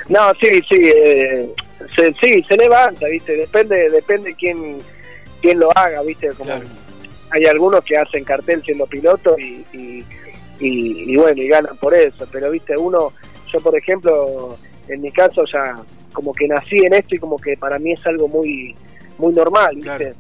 No, 0.08 0.32
sí, 0.40 0.62
sí, 0.70 0.92
eh, 0.96 1.50
se, 1.96 2.14
sí, 2.22 2.44
se 2.48 2.56
levanta, 2.58 3.08
¿viste? 3.08 3.34
Depende 3.36 3.90
depende 3.90 4.34
quién, 4.36 4.82
quién 5.42 5.60
lo 5.60 5.76
haga, 5.78 6.02
¿viste? 6.04 6.30
Como 6.30 6.46
Claro. 6.46 6.66
Hay 7.32 7.46
algunos 7.46 7.84
que 7.84 7.96
hacen 7.98 8.24
cartel 8.24 8.62
siendo 8.64 8.88
piloto 8.88 9.38
y, 9.38 9.64
y, 9.72 10.04
y- 10.60 11.12
y 11.14 11.16
bueno, 11.16 11.42
y 11.42 11.48
ganan 11.48 11.78
por 11.78 11.94
eso, 11.94 12.28
pero, 12.32 12.50
¿viste? 12.52 12.76
Uno, 12.78 13.14
yo 13.54 13.60
por 13.60 13.76
ejemplo, 13.78 14.58
en 14.88 15.02
mi 15.02 15.12
caso 15.12 15.44
ya 15.52 15.76
como 16.12 16.34
que 16.34 16.48
nací 16.48 16.78
en 16.78 16.94
esto 16.96 17.16
y 17.16 17.20
como 17.20 17.38
que 17.38 17.56
para 17.56 17.78
mí 17.78 17.92
es 17.94 18.06
algo 18.08 18.28
muy 18.28 18.76
muy 19.20 19.32
normal, 19.34 19.76
¿viste? 19.76 19.90
Claro. 19.98 20.16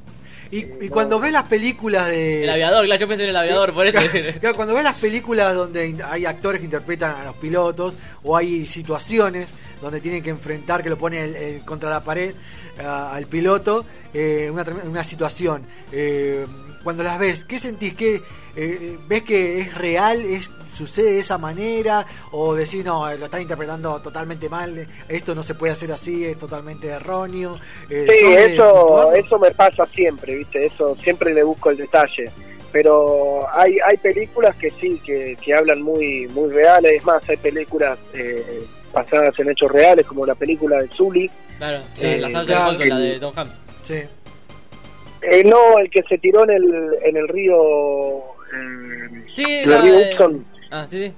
y, 0.51 0.57
y 0.59 0.87
no. 0.87 0.91
cuando 0.93 1.19
ves 1.19 1.31
las 1.31 1.43
películas 1.43 2.09
de 2.09 2.43
El 2.43 2.49
aviador, 2.49 2.85
claro, 2.85 2.99
yo 3.01 3.07
pensé 3.07 3.23
en 3.23 3.29
el 3.31 3.35
aviador, 3.37 3.73
por 3.73 3.87
eso. 3.87 3.97
Claro, 4.39 4.55
cuando 4.55 4.73
ves 4.75 4.83
las 4.83 4.99
películas 4.99 5.55
donde 5.55 5.95
hay 6.05 6.25
actores 6.25 6.59
que 6.59 6.65
interpretan 6.65 7.15
a 7.15 7.23
los 7.25 7.35
pilotos 7.37 7.97
o 8.23 8.35
hay 8.37 8.65
situaciones 8.67 9.53
donde 9.81 9.99
tienen 9.99 10.21
que 10.21 10.29
enfrentar, 10.29 10.83
que 10.83 10.89
lo 10.89 10.97
pone 10.97 11.23
el- 11.23 11.35
el- 11.35 11.65
contra 11.65 11.89
la 11.89 12.03
pared 12.03 12.33
a- 12.79 13.13
al 13.15 13.25
piloto, 13.25 13.85
eh, 14.13 14.49
una, 14.51 14.65
una 14.85 15.03
situación, 15.03 15.65
eh, 15.91 16.45
cuando 16.83 17.03
las 17.03 17.19
ves, 17.19 17.45
¿qué 17.45 17.59
sentís? 17.59 17.93
¿Qué, 17.93 18.21
eh, 18.55 18.97
¿ves 19.07 19.23
que 19.23 19.59
es 19.59 19.77
real, 19.77 20.23
es 20.23 20.49
sucede 20.73 21.11
de 21.11 21.19
esa 21.19 21.37
manera? 21.37 22.05
¿O 22.31 22.55
decís, 22.55 22.83
no, 22.85 23.05
lo 23.17 23.25
están 23.25 23.41
interpretando 23.41 24.01
totalmente 24.01 24.49
mal, 24.49 24.87
esto 25.09 25.35
no 25.35 25.43
se 25.43 25.55
puede 25.55 25.73
hacer 25.73 25.91
así, 25.91 26.25
es 26.25 26.37
totalmente 26.37 26.87
erróneo? 26.87 27.59
Eh, 27.89 28.07
Sí, 28.09 28.19
¿sos 28.25 28.35
de 28.35 28.53
eso, 28.53 29.13
eso 29.13 29.39
me 29.39 29.51
pasa 29.51 29.85
siempre, 29.85 30.35
¿viste? 30.35 30.65
Eso 30.65 30.95
siempre 30.95 31.33
le 31.33 31.43
busco 31.43 31.69
el 31.69 31.77
detalle. 31.77 32.31
Pero 32.71 33.47
hay, 33.51 33.77
hay 33.83 33.97
películas 33.97 34.55
que 34.55 34.69
sí, 34.79 35.01
que, 35.03 35.35
que 35.43 35.53
hablan 35.55 35.81
muy, 35.81 36.27
muy 36.27 36.51
reales. 36.51 36.93
Es 36.97 37.03
más, 37.03 37.27
hay 37.27 37.37
películas 37.37 37.97
eh, 38.13 38.63
basadas 38.93 39.37
en 39.39 39.49
hechos 39.49 39.71
reales, 39.71 40.05
como 40.05 40.25
la 40.25 40.35
película 40.35 40.81
de 40.81 40.87
Zully. 40.89 41.29
Claro, 41.57 41.81
Sí, 41.93 42.07
la, 42.07 42.17
la 42.17 42.29
salsa 42.29 42.45
claro. 42.45 42.63
de 42.63 42.71
Alfonso, 42.71 42.85
la 42.85 42.99
de 42.99 43.19
Tom 43.19 43.33
Hanks. 43.35 43.55
Sí, 43.83 43.93
Eh, 45.21 45.43
no, 45.43 45.77
el 45.79 45.89
que 45.89 46.01
se 46.03 46.17
tiró 46.17 46.43
en 46.45 46.49
el, 46.51 46.95
en 47.03 47.17
el 47.17 47.27
río. 47.27 48.19
eh, 48.53 49.23
Sí, 49.33 49.43
en 49.45 49.69
la 49.69 49.75
el 49.77 49.81
río 49.83 49.93
de- 49.97 50.13
Hudson. 50.13 50.45
Ah, 50.71 50.87
sí, 50.89 51.07
sí. 51.07 51.13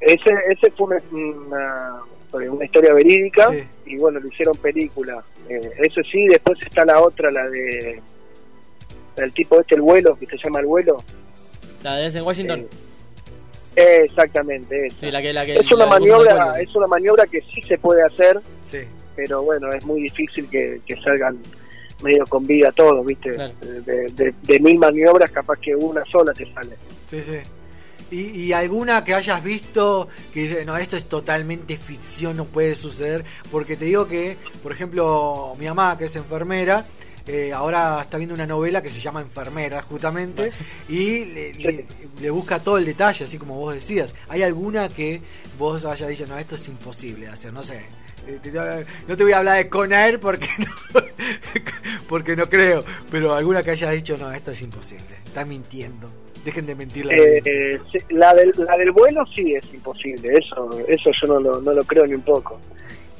Ese, 0.00 0.30
ese 0.50 0.70
fue 0.72 0.86
una, 0.86 2.02
una, 2.32 2.50
una 2.50 2.64
historia 2.64 2.92
verídica 2.94 3.48
Sí. 3.50 3.64
y 3.86 3.96
bueno, 3.98 4.20
le 4.20 4.28
hicieron 4.28 4.56
película. 4.56 5.22
Eh, 5.48 5.60
eso 5.78 6.00
sí, 6.10 6.26
después 6.28 6.58
está 6.62 6.84
la 6.84 7.00
otra, 7.00 7.30
la 7.30 7.48
de. 7.48 8.00
El 9.16 9.32
tipo 9.32 9.58
este, 9.60 9.74
el 9.74 9.80
vuelo, 9.82 10.16
que 10.16 10.26
se 10.26 10.36
llama 10.36 10.60
el 10.60 10.66
vuelo. 10.66 11.02
La 11.82 11.96
de 11.96 12.02
Denzel 12.04 12.22
Washington. 12.22 12.66
Exactamente, 13.76 14.86
esa. 14.86 15.00
sí, 15.00 15.10
la 15.10 15.22
que, 15.22 15.32
la 15.32 15.44
que, 15.46 15.56
es 15.56 15.72
una 15.72 15.86
maniobra, 15.86 16.60
es 16.60 16.74
una 16.74 16.86
maniobra 16.86 17.26
que 17.26 17.40
sí 17.52 17.62
se 17.62 17.78
puede 17.78 18.02
hacer, 18.02 18.40
sí. 18.64 18.78
pero 19.14 19.42
bueno, 19.42 19.70
es 19.72 19.84
muy 19.84 20.02
difícil 20.02 20.48
que, 20.48 20.80
que 20.86 20.96
salgan 21.00 21.38
medio 22.02 22.24
con 22.26 22.46
vida 22.46 22.72
todos, 22.72 23.04
¿viste? 23.06 23.32
Claro. 23.34 23.54
De, 23.60 24.06
de- 24.12 24.34
de 24.42 24.60
mil 24.60 24.78
maniobras, 24.78 25.30
capaz 25.30 25.58
que 25.60 25.74
una 25.74 26.04
sola 26.04 26.32
te 26.32 26.52
sale. 26.52 26.76
Sí, 27.06 27.22
sí. 27.22 27.38
¿Y, 28.10 28.44
y 28.44 28.52
alguna 28.52 29.04
que 29.04 29.12
hayas 29.14 29.42
visto 29.44 30.08
que 30.32 30.40
dice, 30.40 30.64
no, 30.64 30.76
esto 30.76 30.96
es 30.96 31.04
totalmente 31.04 31.76
ficción, 31.76 32.36
no 32.36 32.46
puede 32.46 32.74
suceder? 32.74 33.22
Porque 33.50 33.76
te 33.76 33.84
digo 33.84 34.08
que, 34.08 34.36
por 34.62 34.72
ejemplo, 34.72 35.54
mi 35.58 35.66
mamá, 35.66 35.98
que 35.98 36.04
es 36.04 36.16
enfermera, 36.16 36.86
eh, 37.28 37.52
ahora 37.52 38.00
está 38.00 38.16
viendo 38.18 38.34
una 38.34 38.46
novela 38.46 38.82
que 38.82 38.88
se 38.88 39.00
llama 39.00 39.20
Enfermera, 39.20 39.82
justamente, 39.82 40.50
y 40.88 41.24
le, 41.26 41.54
le- 41.58 41.86
le 42.20 42.30
busca 42.30 42.58
todo 42.58 42.78
el 42.78 42.84
detalle, 42.84 43.24
así 43.24 43.38
como 43.38 43.54
vos 43.58 43.74
decías. 43.74 44.14
¿Hay 44.28 44.42
alguna 44.42 44.88
que 44.88 45.20
vos 45.58 45.84
hayas 45.84 46.08
dicho, 46.08 46.26
no, 46.26 46.36
esto 46.38 46.54
es 46.56 46.66
imposible 46.68 47.28
hacer? 47.28 47.52
No 47.52 47.62
sé. 47.62 47.84
Eh, 48.26 48.84
No 49.06 49.16
te 49.16 49.22
voy 49.22 49.32
a 49.32 49.38
hablar 49.38 49.56
de 49.58 49.68
Conair 49.68 50.18
porque 50.20 50.48
no, 50.58 51.00
porque 52.08 52.36
no 52.36 52.48
creo, 52.48 52.84
pero 53.10 53.34
alguna 53.34 53.62
que 53.62 53.70
hayas 53.70 53.92
dicho, 53.92 54.16
no, 54.18 54.32
esto 54.32 54.50
es 54.50 54.62
imposible, 54.62 55.04
está 55.24 55.44
mintiendo. 55.44 56.10
Dejen 56.44 56.66
de 56.66 56.74
mentir 56.74 57.04
la 57.04 57.14
Eh, 57.14 57.80
la, 58.10 58.32
del, 58.32 58.52
la 58.56 58.76
del 58.76 58.90
vuelo 58.92 59.24
sí 59.34 59.54
es 59.54 59.64
imposible, 59.74 60.38
eso 60.38 60.70
eso 60.88 61.10
yo 61.20 61.26
no 61.34 61.40
lo, 61.40 61.60
no 61.60 61.72
lo 61.72 61.84
creo 61.84 62.06
ni 62.06 62.14
un 62.14 62.22
poco. 62.22 62.58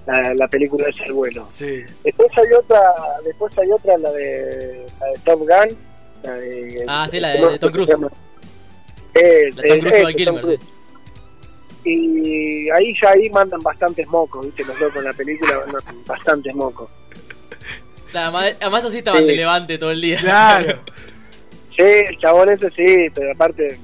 La, 0.09 0.33
la 0.35 0.49
película 0.49 0.89
es 0.89 0.97
el 1.05 1.13
vuelo. 1.13 1.47
Sí, 1.51 1.85
Después 2.03 2.29
hay 2.39 2.51
otra, 2.55 2.81
después 3.25 3.53
hay 3.59 3.71
otra, 3.71 3.99
la 3.99 4.11
de, 4.13 4.87
la 5.01 5.07
de 5.07 5.19
Top 5.25 5.41
Gun. 5.41 5.77
La 6.23 6.33
de, 6.35 6.85
Ah, 6.89 7.07
sí, 7.11 7.21
la 7.21 7.29
de- 7.29 7.39
¿cómo 7.41 7.51
de 7.53 7.59
Tom 7.59 7.69
se 7.69 7.73
Cruise. 7.75 7.91
Eh, 9.15 9.51
La 9.55 9.63
de 9.63 9.69
Tom 9.69 9.77
eh, 9.77 9.81
Cruise 9.81 10.17
Kilmer, 10.17 10.41
Tom 10.43 10.51
sí. 10.51 10.57
Cruise. 10.57 10.61
Y 11.85 12.71
ahí 12.71 12.95
ya 13.01 13.11
ahí 13.11 13.29
mandan 13.31 13.61
bastantes 13.61 14.07
mocos, 14.09 14.45
¿viste? 14.47 14.65
Los 14.65 14.81
locos 14.81 14.97
en 14.97 15.05
la 15.05 15.13
película 15.13 15.61
mandan 15.73 16.05
bastantes 16.07 16.55
mocos. 16.55 16.91
Claro, 18.11 18.37
además, 18.39 18.57
además 18.61 18.85
así 18.87 18.99
estaban 18.99 19.21
Sí. 19.21 19.27
de 19.27 19.37
levante 19.37 19.79
todo 19.79 19.91
el 19.91 20.01
día. 20.01 20.19
claro. 20.19 20.79
Sí, 21.77 21.85
el 21.85 22.19
chabón 22.19 22.49
ese 22.49 22.71
sí, 22.71 23.07
pero 23.15 23.31
aparte, 23.31 23.79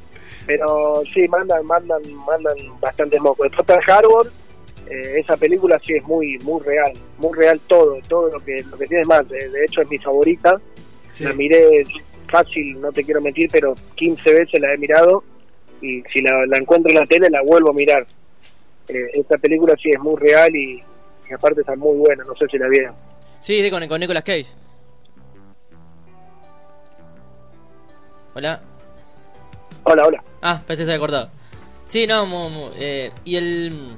pero 0.46 1.02
sí, 1.14 1.28
mandan, 1.28 1.64
mandan, 1.64 2.02
mandan 2.26 2.56
bastantes 2.80 3.20
mocos. 3.20 3.44
Después 3.48 3.64
Pearl 3.68 3.88
Harbor, 3.88 4.32
eh, 4.90 5.18
esa 5.20 5.36
película 5.36 5.80
sí 5.84 5.94
es 5.94 6.02
muy, 6.04 6.38
muy 6.44 6.62
real, 6.62 6.92
muy 7.18 7.36
real 7.36 7.60
todo, 7.66 7.98
todo 8.08 8.30
lo 8.30 8.40
que, 8.44 8.62
lo 8.70 8.76
que 8.76 8.86
tiene 8.86 9.04
más. 9.04 9.28
De, 9.28 9.48
de 9.48 9.64
hecho 9.64 9.82
es 9.82 9.88
mi 9.90 9.98
favorita, 9.98 10.60
Sí. 11.10 11.22
la 11.24 11.32
miré 11.32 11.84
fácil, 12.28 12.80
no 12.80 12.90
te 12.90 13.04
quiero 13.04 13.20
mentir, 13.20 13.48
pero 13.52 13.74
15 13.94 14.32
veces 14.34 14.60
la 14.60 14.74
he 14.74 14.78
mirado 14.78 15.22
y 15.80 16.02
si 16.12 16.20
la, 16.22 16.44
la 16.46 16.58
encuentro 16.58 16.90
en 16.92 16.98
la 16.98 17.06
tele 17.06 17.30
la 17.30 17.42
vuelvo 17.42 17.70
a 17.70 17.72
mirar. 17.72 18.04
Eh, 18.88 19.10
esta 19.14 19.38
película 19.38 19.74
sí 19.80 19.90
es 19.90 20.00
muy 20.00 20.16
real 20.20 20.54
y, 20.56 20.82
y 21.30 21.32
aparte 21.32 21.60
está 21.60 21.76
muy 21.76 21.96
buena, 21.98 22.24
no 22.24 22.34
sé 22.36 22.46
si 22.50 22.58
la 22.58 22.68
vieron. 22.68 22.94
Sí, 23.40 23.70
con, 23.70 23.86
con 23.86 24.00
Nicolas 24.00 24.24
Cage. 24.24 24.46
Hola. 28.34 28.60
Hola, 29.84 30.06
hola. 30.06 30.24
Ah, 30.42 30.62
pensé 30.66 30.82
que 30.82 30.86
se 30.86 30.92
había 30.92 30.98
cortado. 31.00 31.30
Sí, 31.86 32.06
no, 32.06 32.70
eh, 32.78 33.10
y 33.24 33.36
el... 33.36 33.96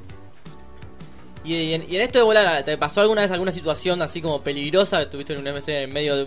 Y, 1.46 1.74
en, 1.74 1.82
esto 2.00 2.18
de 2.18 2.24
volar, 2.24 2.64
¿te 2.64 2.76
pasó 2.76 3.00
alguna 3.02 3.22
vez 3.22 3.30
alguna 3.30 3.52
situación 3.52 4.02
así 4.02 4.20
como 4.20 4.42
peligrosa? 4.42 5.02
¿Estuviste 5.02 5.34
en 5.34 5.40
un 5.40 5.54
MC 5.54 5.68
en 5.84 5.92
medio 5.92 6.16
de, 6.16 6.26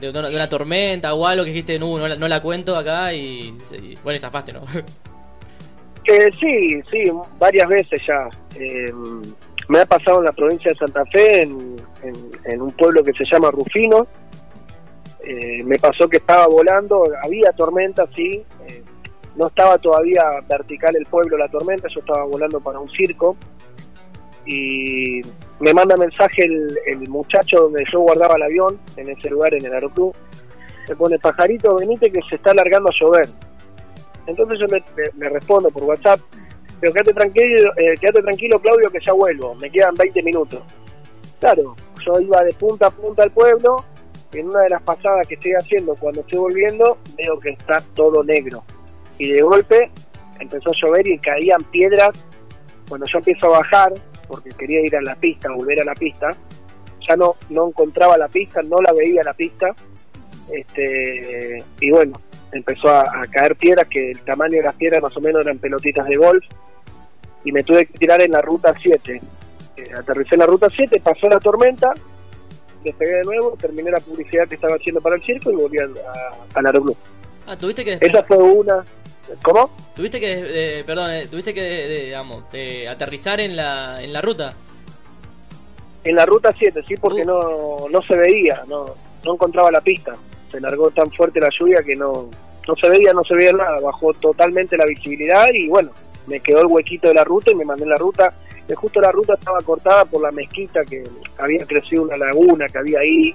de- 0.00 0.12
de 0.12 0.18
una, 0.34 0.48
tormenta 0.48 1.14
o 1.14 1.26
algo 1.26 1.44
que 1.44 1.50
dijiste, 1.50 1.78
no, 1.78 1.96
no 1.98 2.08
la, 2.08 2.16
no 2.16 2.26
la 2.28 2.42
cuento 2.42 2.76
acá 2.76 3.12
y, 3.14 3.56
bueno, 4.02 4.16
y 4.16 4.20
zafaste, 4.20 4.52
¿no? 4.52 4.62
Eh, 6.04 6.30
sí, 6.40 6.80
sí, 6.90 7.04
varias 7.38 7.68
veces 7.68 8.00
ya. 8.04 8.28
Eh, 8.58 8.92
me 9.68 9.78
ha 9.78 9.86
pasado 9.86 10.18
en 10.18 10.24
la 10.24 10.32
provincia 10.32 10.72
de 10.72 10.74
Santa 10.76 11.04
Fe, 11.06 11.42
en, 11.42 11.76
en- 12.02 12.30
en 12.52 12.60
un 12.60 12.72
pueblo 12.72 13.04
que 13.04 13.12
se 13.12 13.22
llama 13.30 13.52
Rufino. 13.52 14.08
Eh, 15.24 15.62
me 15.64 15.78
pasó 15.78 16.08
que 16.08 16.16
estaba 16.16 16.48
volando, 16.48 17.04
había 17.22 17.52
tormenta, 17.52 18.04
sí. 18.16 18.42
eh, 18.66 18.82
no 19.36 19.46
estaba 19.46 19.78
todavía 19.78 20.24
vertical 20.48 20.96
el 20.96 21.06
pueblo, 21.06 21.38
la 21.38 21.48
tormenta, 21.48 21.86
yo 21.94 22.00
estaba 22.00 22.24
volando 22.24 22.58
para 22.60 22.80
un 22.80 22.88
circo. 22.88 23.36
Y 24.46 25.20
me 25.60 25.72
manda 25.72 25.96
mensaje 25.96 26.44
el, 26.44 26.78
el 26.86 27.08
muchacho 27.08 27.62
donde 27.62 27.84
yo 27.92 28.00
guardaba 28.00 28.36
el 28.36 28.42
avión, 28.42 28.78
en 28.96 29.10
ese 29.10 29.30
lugar, 29.30 29.54
en 29.54 29.64
el 29.64 29.72
aeroclub. 29.72 30.14
Me 30.88 30.96
pone, 30.96 31.18
pajarito, 31.18 31.76
venite 31.76 32.10
que 32.10 32.20
se 32.28 32.36
está 32.36 32.50
alargando 32.50 32.90
a 32.90 32.92
llover. 33.00 33.28
Entonces 34.26 34.58
yo 34.60 34.66
le, 34.66 35.30
respondo 35.30 35.68
por 35.70 35.84
WhatsApp, 35.84 36.20
pero 36.80 36.92
quédate 36.92 37.12
tranquilo, 37.12 37.72
eh, 37.76 37.94
quédate 38.00 38.22
tranquilo 38.22 38.60
Claudio 38.60 38.90
que 38.90 38.98
ya 39.04 39.12
vuelvo, 39.12 39.54
me 39.56 39.70
quedan 39.70 39.94
20 39.94 40.22
minutos. 40.22 40.62
Claro, 41.40 41.74
yo 42.04 42.20
iba 42.20 42.42
de 42.44 42.52
punta 42.52 42.86
a 42.86 42.90
punta 42.90 43.24
al 43.24 43.32
pueblo, 43.32 43.84
y 44.32 44.38
en 44.38 44.48
una 44.48 44.60
de 44.62 44.70
las 44.70 44.82
pasadas 44.82 45.26
que 45.26 45.34
estoy 45.34 45.52
haciendo, 45.52 45.94
cuando 45.96 46.20
estoy 46.20 46.38
volviendo, 46.38 46.98
veo 47.16 47.38
que 47.38 47.50
está 47.50 47.82
todo 47.94 48.22
negro. 48.22 48.64
Y 49.18 49.32
de 49.32 49.42
golpe 49.42 49.90
empezó 50.38 50.70
a 50.70 50.74
llover 50.80 51.06
y 51.06 51.18
caían 51.18 51.62
piedras. 51.64 52.10
Cuando 52.88 53.06
yo 53.12 53.18
empiezo 53.18 53.46
a 53.46 53.58
bajar, 53.58 53.92
porque 54.32 54.50
quería 54.50 54.80
ir 54.80 54.96
a 54.96 55.02
la 55.02 55.14
pista, 55.14 55.50
volver 55.52 55.80
a 55.82 55.84
la 55.84 55.94
pista, 55.94 56.30
ya 57.06 57.16
no, 57.16 57.36
no 57.50 57.68
encontraba 57.68 58.16
la 58.16 58.28
pista, 58.28 58.62
no 58.62 58.80
la 58.80 58.92
veía 58.92 59.22
la 59.22 59.34
pista. 59.34 59.74
Este, 60.50 61.62
y 61.80 61.90
bueno, 61.90 62.20
empezó 62.52 62.88
a, 62.88 63.00
a 63.02 63.26
caer 63.30 63.56
piedras 63.56 63.86
que 63.88 64.12
el 64.12 64.18
tamaño 64.20 64.56
de 64.56 64.62
las 64.64 64.74
piedras 64.74 65.02
más 65.02 65.16
o 65.16 65.20
menos 65.20 65.42
eran 65.42 65.58
pelotitas 65.58 66.06
de 66.08 66.16
golf 66.16 66.44
y 67.44 67.52
me 67.52 67.62
tuve 67.62 67.86
que 67.86 67.98
tirar 67.98 68.20
en 68.22 68.32
la 68.32 68.40
ruta 68.42 68.74
7. 68.80 69.20
Eh, 69.76 69.84
aterricé 69.96 70.34
en 70.34 70.40
la 70.40 70.46
ruta 70.46 70.68
7, 70.74 71.00
pasó 71.00 71.28
la 71.28 71.38
tormenta, 71.40 71.92
despegué 72.84 73.16
de 73.16 73.24
nuevo, 73.24 73.56
terminé 73.60 73.90
la 73.90 74.00
publicidad 74.00 74.48
que 74.48 74.54
estaba 74.56 74.76
haciendo 74.76 75.00
para 75.00 75.16
el 75.16 75.22
circo 75.22 75.50
y 75.50 75.56
volví 75.56 75.78
al, 75.78 75.92
a- 75.98 76.58
al 76.58 76.66
aeroclub. 76.66 76.96
Ah, 77.46 77.56
tuviste 77.56 77.84
que... 77.84 77.98
Esa 78.00 78.22
fue 78.22 78.36
una... 78.38 78.84
¿Cómo? 79.42 79.70
Tuviste 79.96 80.20
que, 80.20 80.78
eh, 80.80 80.84
perdón, 80.84 81.10
eh, 81.12 81.26
tuviste 81.30 81.54
que, 81.54 81.60
de- 81.62 82.04
digamos, 82.06 82.50
de 82.52 82.88
aterrizar 82.88 83.40
en 83.40 83.56
la, 83.56 84.02
en 84.02 84.12
la 84.12 84.20
ruta. 84.20 84.54
En 86.04 86.16
la 86.16 86.26
ruta 86.26 86.52
7, 86.56 86.82
sí, 86.86 86.96
porque 86.96 87.22
Uh. 87.22 87.26
no, 87.26 87.88
no 87.90 88.02
se 88.02 88.16
veía, 88.16 88.62
no, 88.68 88.94
no 89.24 89.32
encontraba 89.34 89.70
la 89.70 89.80
pista. 89.80 90.16
Se 90.50 90.60
largó 90.60 90.90
tan 90.90 91.10
fuerte 91.12 91.40
la 91.40 91.48
lluvia 91.58 91.82
que 91.82 91.94
no, 91.94 92.28
no 92.68 92.74
se 92.76 92.88
veía, 92.88 93.12
no 93.12 93.22
se 93.24 93.34
veía 93.34 93.52
nada. 93.52 93.80
Bajó 93.80 94.12
totalmente 94.14 94.76
la 94.76 94.84
visibilidad 94.86 95.46
y 95.52 95.68
bueno, 95.68 95.90
me 96.26 96.40
quedó 96.40 96.60
el 96.60 96.66
huequito 96.66 97.08
de 97.08 97.14
la 97.14 97.24
ruta 97.24 97.50
y 97.50 97.54
me 97.54 97.64
mandé 97.64 97.84
en 97.84 97.90
la 97.90 97.96
ruta. 97.96 98.34
Que 98.66 98.74
justo 98.76 99.00
la 99.00 99.10
ruta 99.10 99.34
estaba 99.34 99.60
cortada 99.62 100.04
por 100.04 100.22
la 100.22 100.30
mezquita 100.30 100.84
que 100.84 101.02
había 101.38 101.64
crecido 101.66 102.02
una 102.04 102.16
laguna 102.16 102.68
que 102.68 102.78
había 102.78 103.00
ahí. 103.00 103.34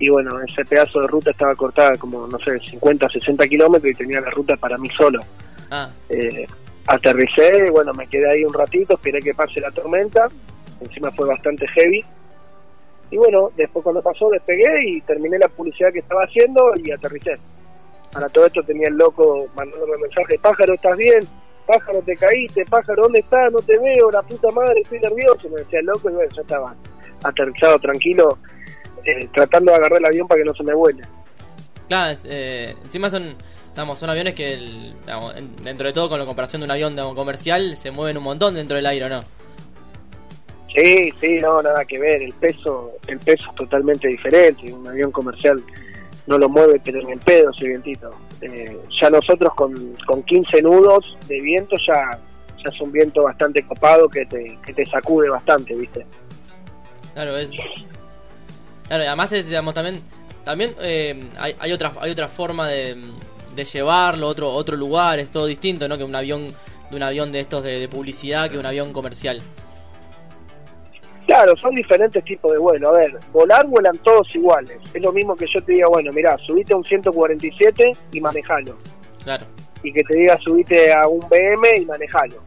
Y 0.00 0.08
bueno, 0.08 0.40
ese 0.40 0.64
pedazo 0.64 1.02
de 1.02 1.06
ruta 1.06 1.30
estaba 1.30 1.54
cortada 1.54 1.96
como, 1.98 2.26
no 2.26 2.38
sé, 2.38 2.58
50, 2.58 3.08
60 3.08 3.46
kilómetros 3.46 3.92
y 3.92 3.94
tenía 3.94 4.20
la 4.20 4.30
ruta 4.30 4.56
para 4.56 4.76
mí 4.78 4.88
solo. 4.88 5.20
Ah, 5.70 5.90
Eh, 6.08 6.46
aterricé, 6.86 7.70
bueno, 7.70 7.92
me 7.92 8.06
quedé 8.08 8.28
ahí 8.28 8.44
un 8.44 8.52
ratito, 8.54 8.94
esperé 8.94 9.20
que 9.20 9.34
pase 9.34 9.60
la 9.60 9.70
tormenta, 9.70 10.28
encima 10.80 11.10
fue 11.12 11.28
bastante 11.28 11.68
heavy. 11.68 12.04
Y 13.10 13.16
bueno, 13.18 13.50
después 13.56 13.82
cuando 13.82 14.02
pasó 14.02 14.28
despegué 14.30 14.88
y 14.88 15.00
terminé 15.02 15.38
la 15.38 15.48
publicidad 15.48 15.92
que 15.92 15.98
estaba 15.98 16.24
haciendo 16.24 16.72
y 16.82 16.90
aterricé. 16.90 17.36
Para 18.10 18.28
todo 18.30 18.46
esto 18.46 18.62
tenía 18.62 18.88
el 18.88 18.94
loco 18.96 19.48
mandándome 19.54 19.98
mensaje, 19.98 20.38
pájaro, 20.40 20.74
¿estás 20.74 20.96
bien? 20.96 21.20
Pájaro, 21.66 22.00
te 22.02 22.16
caíste, 22.16 22.64
pájaro, 22.64 23.02
¿dónde 23.04 23.20
estás? 23.20 23.52
No 23.52 23.58
te 23.60 23.78
veo, 23.78 24.10
la 24.10 24.22
puta 24.22 24.50
madre, 24.50 24.80
estoy 24.80 24.98
nervioso. 24.98 25.48
Me 25.50 25.60
decía 25.60 25.80
el 25.80 25.86
loco 25.86 26.10
y 26.10 26.14
bueno, 26.14 26.30
yo 26.34 26.42
estaba 26.42 26.74
aterrizado 27.22 27.78
tranquilo, 27.78 28.38
eh, 29.04 29.28
tratando 29.34 29.72
de 29.72 29.78
agarrar 29.78 29.98
el 30.00 30.06
avión 30.06 30.26
para 30.28 30.40
que 30.40 30.44
no 30.46 30.54
se 30.54 30.62
me 30.62 30.74
vuele. 30.74 31.02
claro, 31.88 32.18
eh, 32.24 32.74
encima 32.84 33.10
son... 33.10 33.34
Vamos, 33.76 33.98
son 34.00 34.10
aviones 34.10 34.34
que, 34.34 34.54
el- 34.54 34.94
digamos, 35.06 35.34
en- 35.36 35.54
dentro 35.62 35.86
de 35.86 35.92
todo, 35.92 36.08
con 36.08 36.18
la 36.18 36.26
comparación 36.26 36.60
de 36.60 36.64
un 36.64 36.70
avión 36.72 36.92
digamos, 36.94 37.14
comercial, 37.14 37.76
se 37.76 37.90
mueven 37.92 38.16
un 38.18 38.24
montón 38.24 38.54
dentro 38.54 38.76
del 38.76 38.84
aire, 38.86 39.04
¿o 39.04 39.08
¿no? 39.08 39.24
Sí, 40.74 41.10
sí, 41.20 41.38
no, 41.40 41.62
nada 41.62 41.84
que 41.84 41.98
ver. 41.98 42.22
El 42.22 42.32
peso, 42.34 42.92
el 43.06 43.18
peso 43.18 43.44
es 43.48 43.54
totalmente 43.56 44.08
diferente. 44.08 44.72
Un 44.72 44.86
avión 44.86 45.10
comercial 45.10 45.62
no 46.26 46.38
lo 46.38 46.48
mueve, 46.48 46.80
pero 46.84 47.00
en 47.00 47.10
el 47.10 47.18
pedo 47.20 47.50
ese 47.50 47.68
vientito. 47.68 48.10
Eh, 48.40 48.76
ya 49.00 49.10
nosotros 49.10 49.52
con, 49.54 49.74
con 50.06 50.22
15 50.22 50.62
nudos 50.62 51.16
de 51.26 51.40
viento 51.40 51.76
ya, 51.86 52.18
ya 52.56 52.70
es 52.72 52.80
un 52.80 52.92
viento 52.92 53.22
bastante 53.24 53.62
copado 53.66 54.08
que 54.08 54.24
te, 54.26 54.58
que 54.64 54.72
te 54.72 54.86
sacude 54.86 55.28
bastante, 55.28 55.74
¿viste? 55.74 56.06
Claro, 57.14 57.36
es. 57.36 57.50
Claro, 58.90 59.04
y 59.04 59.06
además 59.06 59.32
es, 59.32 59.46
digamos, 59.46 59.72
también, 59.72 60.02
también 60.42 60.72
eh, 60.80 61.24
hay, 61.38 61.54
hay 61.60 61.72
otra, 61.72 61.92
hay 62.00 62.10
otra 62.10 62.26
forma 62.26 62.66
de, 62.66 63.00
de 63.54 63.64
llevarlo, 63.64 64.26
otro, 64.26 64.50
otro 64.50 64.76
lugar, 64.76 65.20
es 65.20 65.30
todo 65.30 65.46
distinto, 65.46 65.86
¿no? 65.86 65.96
Que 65.96 66.02
un 66.02 66.12
avión, 66.12 66.48
de 66.90 66.96
un 66.96 67.02
avión 67.04 67.30
de 67.30 67.38
estos 67.38 67.62
de, 67.62 67.78
de 67.78 67.88
publicidad 67.88 68.50
que 68.50 68.58
un 68.58 68.66
avión 68.66 68.92
comercial. 68.92 69.40
Claro, 71.24 71.56
son 71.56 71.72
diferentes 71.72 72.24
tipos 72.24 72.50
de 72.50 72.58
vuelo. 72.58 72.88
A 72.88 72.98
ver, 72.98 73.16
volar 73.32 73.64
vuelan 73.68 73.96
todos 73.98 74.34
iguales. 74.34 74.78
Es 74.92 75.00
lo 75.00 75.12
mismo 75.12 75.36
que 75.36 75.46
yo 75.54 75.62
te 75.62 75.70
diga, 75.70 75.86
bueno, 75.86 76.10
mirá, 76.12 76.36
subite 76.38 76.72
a 76.72 76.76
un 76.76 76.82
147 76.82 77.92
y 78.10 78.20
manejalo. 78.20 78.76
Claro. 79.22 79.46
Y 79.84 79.92
que 79.92 80.02
te 80.02 80.16
diga, 80.16 80.36
subite 80.38 80.92
a 80.92 81.06
un 81.06 81.20
BM 81.28 81.82
y 81.82 81.86
manejalo. 81.86 82.42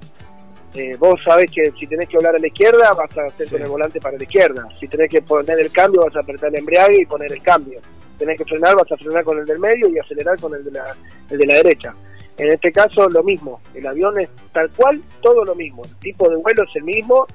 Eh, 0.75 0.95
vos 0.97 1.19
sabés 1.23 1.51
que 1.51 1.71
si 1.79 1.85
tenés 1.85 2.09
que 2.09 2.17
volar 2.17 2.35
a 2.35 2.39
la 2.39 2.47
izquierda, 2.47 2.93
vas 2.93 3.15
a 3.17 3.25
hacer 3.25 3.47
Sí. 3.47 3.53
con 3.53 3.61
el 3.63 3.69
volante 3.69 3.99
para 4.01 4.17
la 4.17 4.23
izquierda. 4.23 4.67
Si 4.79 4.87
tenés 4.87 5.09
que 5.09 5.21
poner 5.21 5.59
el 5.59 5.71
cambio, 5.71 6.01
vas 6.01 6.15
a 6.15 6.19
apretar 6.19 6.49
el 6.49 6.59
embrague 6.59 7.01
y 7.01 7.05
poner 7.05 7.31
el 7.31 7.41
cambio. 7.41 7.79
Tenés 8.17 8.37
que 8.37 8.45
frenar, 8.45 8.75
vas 8.75 8.91
a 8.91 8.97
frenar 8.97 9.23
con 9.23 9.37
el 9.37 9.45
del 9.45 9.59
medio 9.59 9.87
y 9.89 9.99
acelerar 9.99 10.39
con 10.39 10.53
el 10.55 10.63
de 10.63 10.71
la, 10.71 10.95
el 11.29 11.37
de 11.37 11.45
la 11.45 11.55
derecha. 11.55 11.93
En 12.37 12.49
este 12.51 12.71
caso, 12.71 13.07
lo 13.09 13.21
mismo. 13.23 13.61
El 13.75 13.85
avión 13.85 14.19
es 14.19 14.29
tal 14.51 14.69
cual, 14.71 14.99
todo 15.21 15.45
lo 15.45 15.53
mismo. 15.53 15.83
El 15.85 15.95
tipo 15.97 16.27
de 16.29 16.37
vuelo 16.37 16.63
es 16.63 16.75
el 16.75 16.83
mismo. 16.83 17.27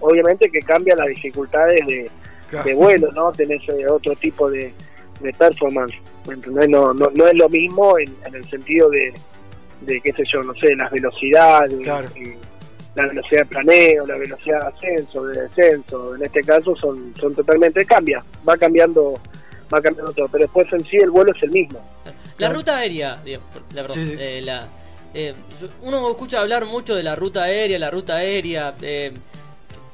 Obviamente 0.00 0.50
que 0.50 0.60
cambian 0.60 0.98
las 0.98 1.08
dificultades 1.08 1.86
de, 1.86 2.10
de 2.64 2.74
vuelo, 2.74 3.12
¿no? 3.12 3.32
Tenés 3.32 3.60
eh, 3.68 3.86
otro 3.88 4.14
tipo 4.16 4.50
de, 4.50 4.72
de 5.20 5.32
performance. 5.34 5.94
No, 6.68 6.94
no, 6.94 7.10
no 7.10 7.26
es 7.26 7.34
lo 7.34 7.48
mismo 7.50 7.98
en, 7.98 8.14
en 8.26 8.34
el 8.34 8.44
sentido 8.46 8.88
de, 8.90 9.12
de, 9.82 10.00
qué 10.00 10.12
sé 10.12 10.24
yo, 10.32 10.42
no 10.42 10.54
sé, 10.54 10.74
las 10.74 10.90
velocidades, 10.90 11.78
Claro. 11.82 12.08
La 12.96 13.06
velocidad 13.06 13.40
de 13.42 13.46
planeo, 13.46 14.06
la 14.06 14.16
velocidad 14.16 14.60
de 14.62 14.66
ascenso, 14.76 15.24
de 15.26 15.42
descenso, 15.42 16.16
en 16.16 16.24
este 16.24 16.42
caso 16.42 16.74
son, 16.76 17.14
son 17.20 17.34
totalmente, 17.34 17.84
cambia, 17.84 18.24
va 18.48 18.56
cambiando, 18.56 19.20
va 19.72 19.80
cambiando 19.82 20.12
todo, 20.12 20.28
pero 20.28 20.42
después 20.44 20.66
en 20.72 20.84
sí 20.84 20.96
el 20.96 21.10
vuelo 21.10 21.32
es 21.32 21.42
el 21.42 21.50
mismo. 21.50 21.78
La 22.38 22.48
ruta 22.50 22.78
aérea, 22.78 23.20
digo, 23.24 23.42
la, 23.74 23.82
perdón, 23.82 23.94
Sí, 23.96 24.10
sí. 24.10 24.16
eh, 24.18 24.40
la- 24.44 24.66
eh, 25.14 25.34
uno 25.82 26.10
escucha 26.10 26.40
hablar 26.40 26.64
mucho 26.66 26.94
de 26.94 27.02
la 27.02 27.14
ruta 27.16 27.44
aérea, 27.44 27.78
la 27.78 27.90
ruta 27.90 28.16
aérea. 28.16 28.74
eh, 28.82 29.12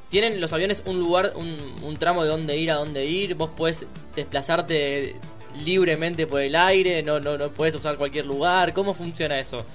¿Tienen 0.09 0.39
los 0.39 0.53
aviones 0.53 0.83
un 0.85 0.99
lugar, 0.99 1.31
un, 1.35 1.57
un 1.81 1.97
tramo 1.97 2.23
de 2.23 2.29
dónde 2.29 2.55
ir 2.57 2.69
a 2.71 2.75
dónde 2.75 3.05
ir? 3.05 3.33
¿Vos 3.35 3.49
podés 3.57 3.85
desplazarte 4.15 5.15
libremente 5.63 6.27
por 6.27 6.41
el 6.41 6.55
aire? 6.55 7.01
¿No, 7.03 7.19
no, 7.19 7.37
no 7.37 7.49
puedes 7.49 7.73
usar 7.75 7.95
cualquier 7.97 8.25
lugar? 8.25 8.73
¿Cómo 8.73 8.93
funciona 8.93 9.39
eso? 9.39 9.65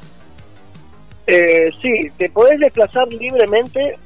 Eh, 1.28 1.70
sí, 1.82 2.10
te 2.16 2.30
podés 2.30 2.58
desplazar 2.58 3.06
libremente 3.08 3.96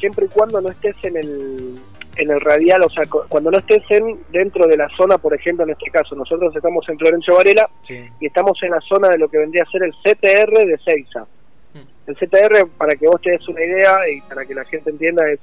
siempre 0.00 0.26
y 0.26 0.28
cuando 0.28 0.60
no 0.60 0.68
estés 0.70 0.96
en 1.04 1.16
el, 1.16 1.76
en 2.16 2.30
el 2.30 2.40
radial, 2.40 2.82
o 2.82 2.90
sea, 2.90 3.04
cu- 3.06 3.22
cuando 3.28 3.50
no 3.52 3.58
estés 3.58 3.82
en, 3.90 4.18
dentro 4.30 4.66
de 4.66 4.76
la 4.76 4.88
zona, 4.96 5.16
por 5.16 5.32
ejemplo, 5.34 5.64
en 5.64 5.70
este 5.70 5.90
caso, 5.90 6.14
nosotros 6.16 6.54
estamos 6.56 6.86
en 6.88 6.98
Florencio 6.98 7.34
Varela 7.36 7.70
Sí. 7.82 8.04
y 8.20 8.26
estamos 8.26 8.60
en 8.62 8.72
la 8.72 8.80
zona 8.80 9.08
de 9.10 9.18
lo 9.18 9.28
que 9.28 9.38
vendría 9.38 9.62
a 9.62 9.70
ser 9.70 9.82
el 9.84 9.92
CTR 9.92 10.66
de 10.66 10.76
Seiza. 10.84 11.26
Mm. 11.74 12.10
El 12.10 12.16
CTR, 12.16 12.66
para 12.76 12.96
que 12.96 13.06
vos 13.06 13.20
te 13.22 13.30
des 13.30 13.48
una 13.48 13.64
idea 13.64 13.96
y 14.12 14.20
para 14.22 14.44
que 14.44 14.54
la 14.54 14.64
gente 14.64 14.90
entienda, 14.90 15.30
es 15.30 15.38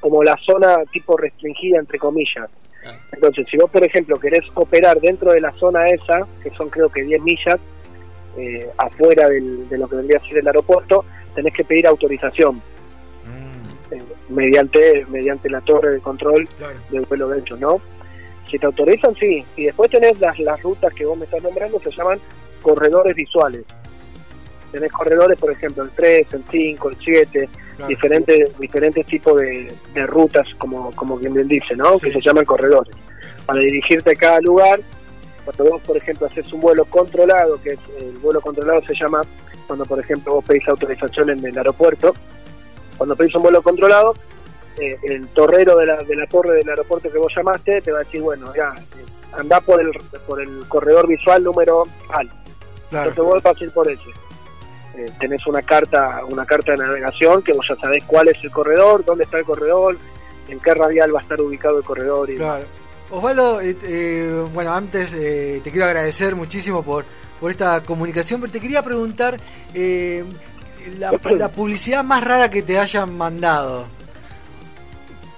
como 0.00 0.22
la 0.22 0.36
zona 0.44 0.78
tipo 0.92 1.16
restringida, 1.16 1.78
entre 1.78 1.98
comillas. 1.98 2.50
Ah, 2.84 2.94
Entonces, 3.12 3.46
si 3.50 3.56
vos, 3.56 3.70
por 3.70 3.82
ejemplo, 3.82 4.18
querés 4.20 4.44
operar 4.54 5.00
dentro 5.00 5.32
de 5.32 5.40
la 5.40 5.52
zona 5.52 5.88
esa, 5.88 6.26
que 6.42 6.50
son 6.50 6.68
creo 6.68 6.90
que 6.90 7.02
10 7.02 7.22
millas, 7.22 7.58
eh, 8.36 8.68
afuera 8.76 9.28
del- 9.28 9.68
de 9.68 9.78
lo 9.78 9.88
que 9.88 9.96
vendría 9.96 10.18
a 10.18 10.26
ser 10.28 10.38
el 10.38 10.46
aeropuerto, 10.46 11.04
tenés 11.34 11.52
que 11.54 11.64
pedir 11.64 11.86
autorización 11.86 12.56
Mm, 13.26 13.94
eh, 13.94 14.02
mediante 14.28 15.04
mediante 15.08 15.48
la 15.50 15.60
torre 15.60 15.90
de 15.92 16.00
control 16.00 16.46
claro. 16.56 16.74
del 16.90 17.06
vuelo 17.06 17.28
de 17.28 17.40
hecho, 17.40 17.56
¿no? 17.56 17.80
Si 18.50 18.58
te 18.58 18.66
autorizan, 18.66 19.14
sí. 19.16 19.44
Y 19.56 19.64
después 19.64 19.90
tenés 19.90 20.18
las, 20.20 20.38
las 20.38 20.62
rutas 20.62 20.94
que 20.94 21.04
vos 21.04 21.18
me 21.18 21.24
estás 21.24 21.42
nombrando, 21.42 21.80
se 21.80 21.90
llaman 21.90 22.20
corredores 22.62 23.16
visuales. 23.16 23.64
Tenés 24.70 24.92
corredores, 24.92 25.38
por 25.38 25.50
ejemplo, 25.50 25.82
el 25.82 25.90
3, 25.90 26.26
el 26.32 26.44
5, 26.50 26.90
el 26.90 26.96
7, 27.02 27.48
claro. 27.76 27.88
diferentes 27.88 28.58
diferentes 28.58 29.06
tipos 29.06 29.40
de, 29.40 29.72
de 29.94 30.06
rutas, 30.06 30.46
como, 30.58 30.92
como 30.92 31.18
quien 31.18 31.34
bien 31.34 31.48
dice, 31.48 31.74
¿no? 31.74 31.98
Sí. 31.98 32.06
Que 32.06 32.12
se 32.12 32.20
llaman 32.20 32.44
corredores. 32.44 32.94
Para 33.46 33.60
dirigirte 33.60 34.10
a 34.12 34.14
cada 34.16 34.40
lugar, 34.40 34.80
cuando 35.46 35.72
vos, 35.72 35.82
por 35.82 35.96
ejemplo, 35.96 36.26
haces 36.26 36.52
un 36.52 36.60
vuelo 36.60 36.84
controlado, 36.84 37.60
que 37.62 37.70
es, 37.70 37.78
el 38.00 38.18
vuelo 38.18 38.40
controlado 38.40 38.82
se 38.82 38.94
llama 38.94 39.22
cuando, 39.66 39.84
por 39.84 39.98
ejemplo, 40.00 40.34
vos 40.34 40.44
pedís 40.44 40.66
autorización 40.68 41.30
en 41.30 41.44
el 41.44 41.56
aeropuerto, 41.56 42.14
cuando 42.96 43.14
pedís 43.14 43.34
un 43.36 43.42
vuelo 43.42 43.62
controlado, 43.62 44.14
eh, 44.78 44.98
el 45.04 45.28
torrero 45.28 45.76
de 45.78 45.86
la, 45.86 45.96
de 46.02 46.16
la 46.16 46.26
torre 46.26 46.54
del 46.54 46.68
aeropuerto 46.68 47.10
que 47.10 47.18
vos 47.18 47.32
llamaste 47.34 47.80
te 47.80 47.92
va 47.92 48.00
a 48.00 48.04
decir, 48.04 48.20
bueno, 48.20 48.52
ya, 48.54 48.74
eh, 48.76 49.04
andá 49.32 49.60
por 49.60 49.80
el, 49.80 49.90
por 50.26 50.40
el 50.40 50.66
corredor 50.68 51.06
visual 51.06 51.44
número 51.44 51.84
tal. 52.08 52.28
Claro. 52.90 53.10
Entonces 53.10 53.24
vos 53.24 53.42
vas 53.42 53.60
a 53.60 53.64
ir 53.64 53.72
por 53.72 53.90
ese. 53.90 54.10
Eh, 54.96 55.10
tenés 55.20 55.46
una 55.46 55.62
carta, 55.62 56.22
una 56.28 56.44
carta 56.44 56.72
de 56.72 56.78
navegación 56.78 57.42
que 57.42 57.52
vos 57.52 57.66
ya 57.68 57.76
sabés 57.76 58.02
cuál 58.04 58.28
es 58.28 58.42
el 58.42 58.50
corredor, 58.50 59.04
dónde 59.04 59.24
está 59.24 59.38
el 59.38 59.44
corredor, 59.44 59.96
en 60.48 60.58
qué 60.60 60.74
radial 60.74 61.14
va 61.14 61.20
a 61.20 61.22
estar 61.22 61.40
ubicado 61.40 61.78
el 61.78 61.84
corredor. 61.84 62.30
Y 62.30 62.36
Claro. 62.36 62.64
Osvaldo, 63.10 63.60
eh, 63.60 63.76
eh, 63.84 64.46
bueno, 64.52 64.72
antes 64.72 65.14
eh, 65.14 65.60
te 65.62 65.70
quiero 65.70 65.86
agradecer 65.86 66.34
muchísimo 66.34 66.82
por, 66.82 67.04
por 67.40 67.50
esta 67.50 67.80
comunicación, 67.82 68.40
pero 68.40 68.52
te 68.52 68.60
quería 68.60 68.82
preguntar 68.82 69.40
eh, 69.74 70.24
la, 70.98 71.12
la 71.36 71.48
publicidad 71.50 72.02
más 72.02 72.24
rara 72.24 72.50
que 72.50 72.62
te 72.62 72.78
hayan 72.78 73.16
mandado. 73.16 73.86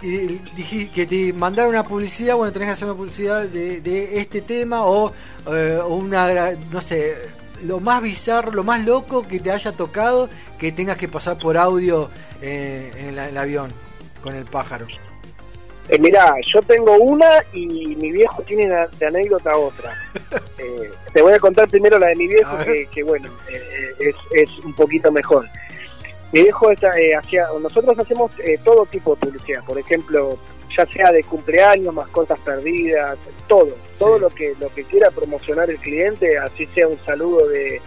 Y 0.00 0.38
dije 0.54 0.90
que 0.90 1.06
te 1.06 1.32
mandaron 1.32 1.70
una 1.70 1.82
publicidad, 1.84 2.36
bueno, 2.36 2.52
tenés 2.52 2.68
que 2.68 2.72
hacer 2.72 2.86
una 2.88 2.96
publicidad 2.96 3.42
de, 3.42 3.80
de 3.80 4.20
este 4.20 4.40
tema 4.42 4.84
o, 4.84 5.12
eh, 5.50 5.80
una, 5.88 6.52
no 6.70 6.80
sé, 6.80 7.16
lo 7.64 7.80
más 7.80 8.00
bizarro, 8.00 8.52
lo 8.52 8.62
más 8.62 8.84
loco 8.84 9.26
que 9.26 9.40
te 9.40 9.50
haya 9.50 9.72
tocado 9.72 10.30
que 10.58 10.70
tengas 10.70 10.96
que 10.96 11.08
pasar 11.08 11.36
por 11.38 11.56
audio 11.58 12.08
eh, 12.40 12.92
en 12.96 13.16
la- 13.16 13.28
el 13.28 13.36
avión 13.36 13.72
con 14.22 14.36
el 14.36 14.44
pájaro. 14.44 14.86
Eh, 15.88 15.98
mirá, 15.98 16.34
yo 16.46 16.60
tengo 16.62 16.92
una 16.98 17.42
y 17.54 17.66
mi 17.66 18.12
viejo 18.12 18.42
tiene 18.42 18.68
de, 18.68 18.86
de 18.98 19.06
anécdota 19.06 19.56
otra. 19.56 19.92
Eh, 20.58 20.90
te 21.12 21.22
voy 21.22 21.32
a 21.32 21.38
contar 21.38 21.68
primero 21.68 21.98
la 22.00 22.08
de 22.08 22.16
mi 22.16 22.26
viejo, 22.26 22.58
que, 22.64 22.86
que 22.88 23.02
bueno, 23.04 23.30
eh, 23.48 23.92
es, 24.00 24.14
es 24.32 24.58
un 24.64 24.74
poquito 24.74 25.10
mejor. 25.12 25.48
Mi 26.32 26.42
viejo 26.42 26.70
está, 26.72 26.98
eh, 26.98 27.14
hacía, 27.14 27.46
nosotros 27.62 27.96
hacemos 27.98 28.32
eh, 28.40 28.58
todo 28.64 28.84
tipo 28.86 29.14
de 29.14 29.20
publicidad, 29.26 29.64
por 29.64 29.78
ejemplo, 29.78 30.36
ya 30.76 30.84
sea 30.86 31.12
de 31.12 31.22
cumpleaños, 31.22 31.94
mascotas 31.94 32.38
perdidas, 32.40 33.16
todo, 33.46 33.70
todo 33.98 34.16
Sí. 34.16 34.20
lo 34.20 34.28
que 34.30 34.54
lo 34.60 34.68
que 34.74 34.82
quiera 34.84 35.10
promocionar 35.12 35.70
el 35.70 35.78
cliente, 35.78 36.36
así 36.36 36.66
sea 36.74 36.88
un 36.88 36.98
saludo 37.06 37.46
de, 37.48 37.80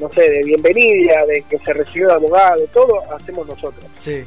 no 0.00 0.10
sé, 0.10 0.22
de 0.30 0.42
bienvenida, 0.44 1.26
de 1.26 1.42
que 1.42 1.58
se 1.58 1.72
recibió 1.74 2.08
de 2.08 2.14
abogado, 2.14 2.64
todo 2.72 3.02
hacemos 3.14 3.46
nosotros 3.46 3.84
Sí. 3.98 4.24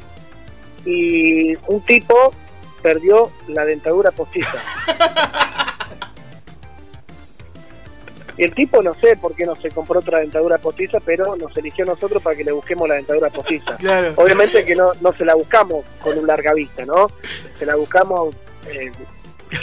y 0.86 1.54
un 1.66 1.80
tipo 1.84 2.32
perdió 2.82 3.30
la 3.48 3.64
dentadura 3.64 4.10
postiza. 4.10 4.58
Y 8.38 8.44
el 8.44 8.54
tipo 8.54 8.82
no 8.82 8.94
sé 8.94 9.14
por 9.16 9.34
qué 9.34 9.44
no 9.44 9.54
se 9.56 9.70
compró 9.70 10.00
otra 10.00 10.20
dentadura 10.20 10.56
postiza, 10.56 10.98
pero 11.04 11.36
nos 11.36 11.54
eligió 11.56 11.84
a 11.84 11.88
nosotros 11.88 12.22
para 12.22 12.34
que 12.34 12.44
le 12.44 12.52
busquemos 12.52 12.88
la 12.88 12.94
dentadura 12.94 13.28
postiza. 13.28 13.76
Claro. 13.76 14.12
Obviamente 14.16 14.64
que 14.64 14.74
no, 14.74 14.92
no 15.02 15.12
se 15.12 15.24
la 15.26 15.34
buscamos 15.34 15.84
con 16.00 16.18
un 16.18 16.26
larga 16.26 16.54
vista, 16.54 16.84
¿no? 16.86 17.10
Se 17.58 17.66
la 17.66 17.76
buscamos 17.76 18.34
eh, 18.68 18.90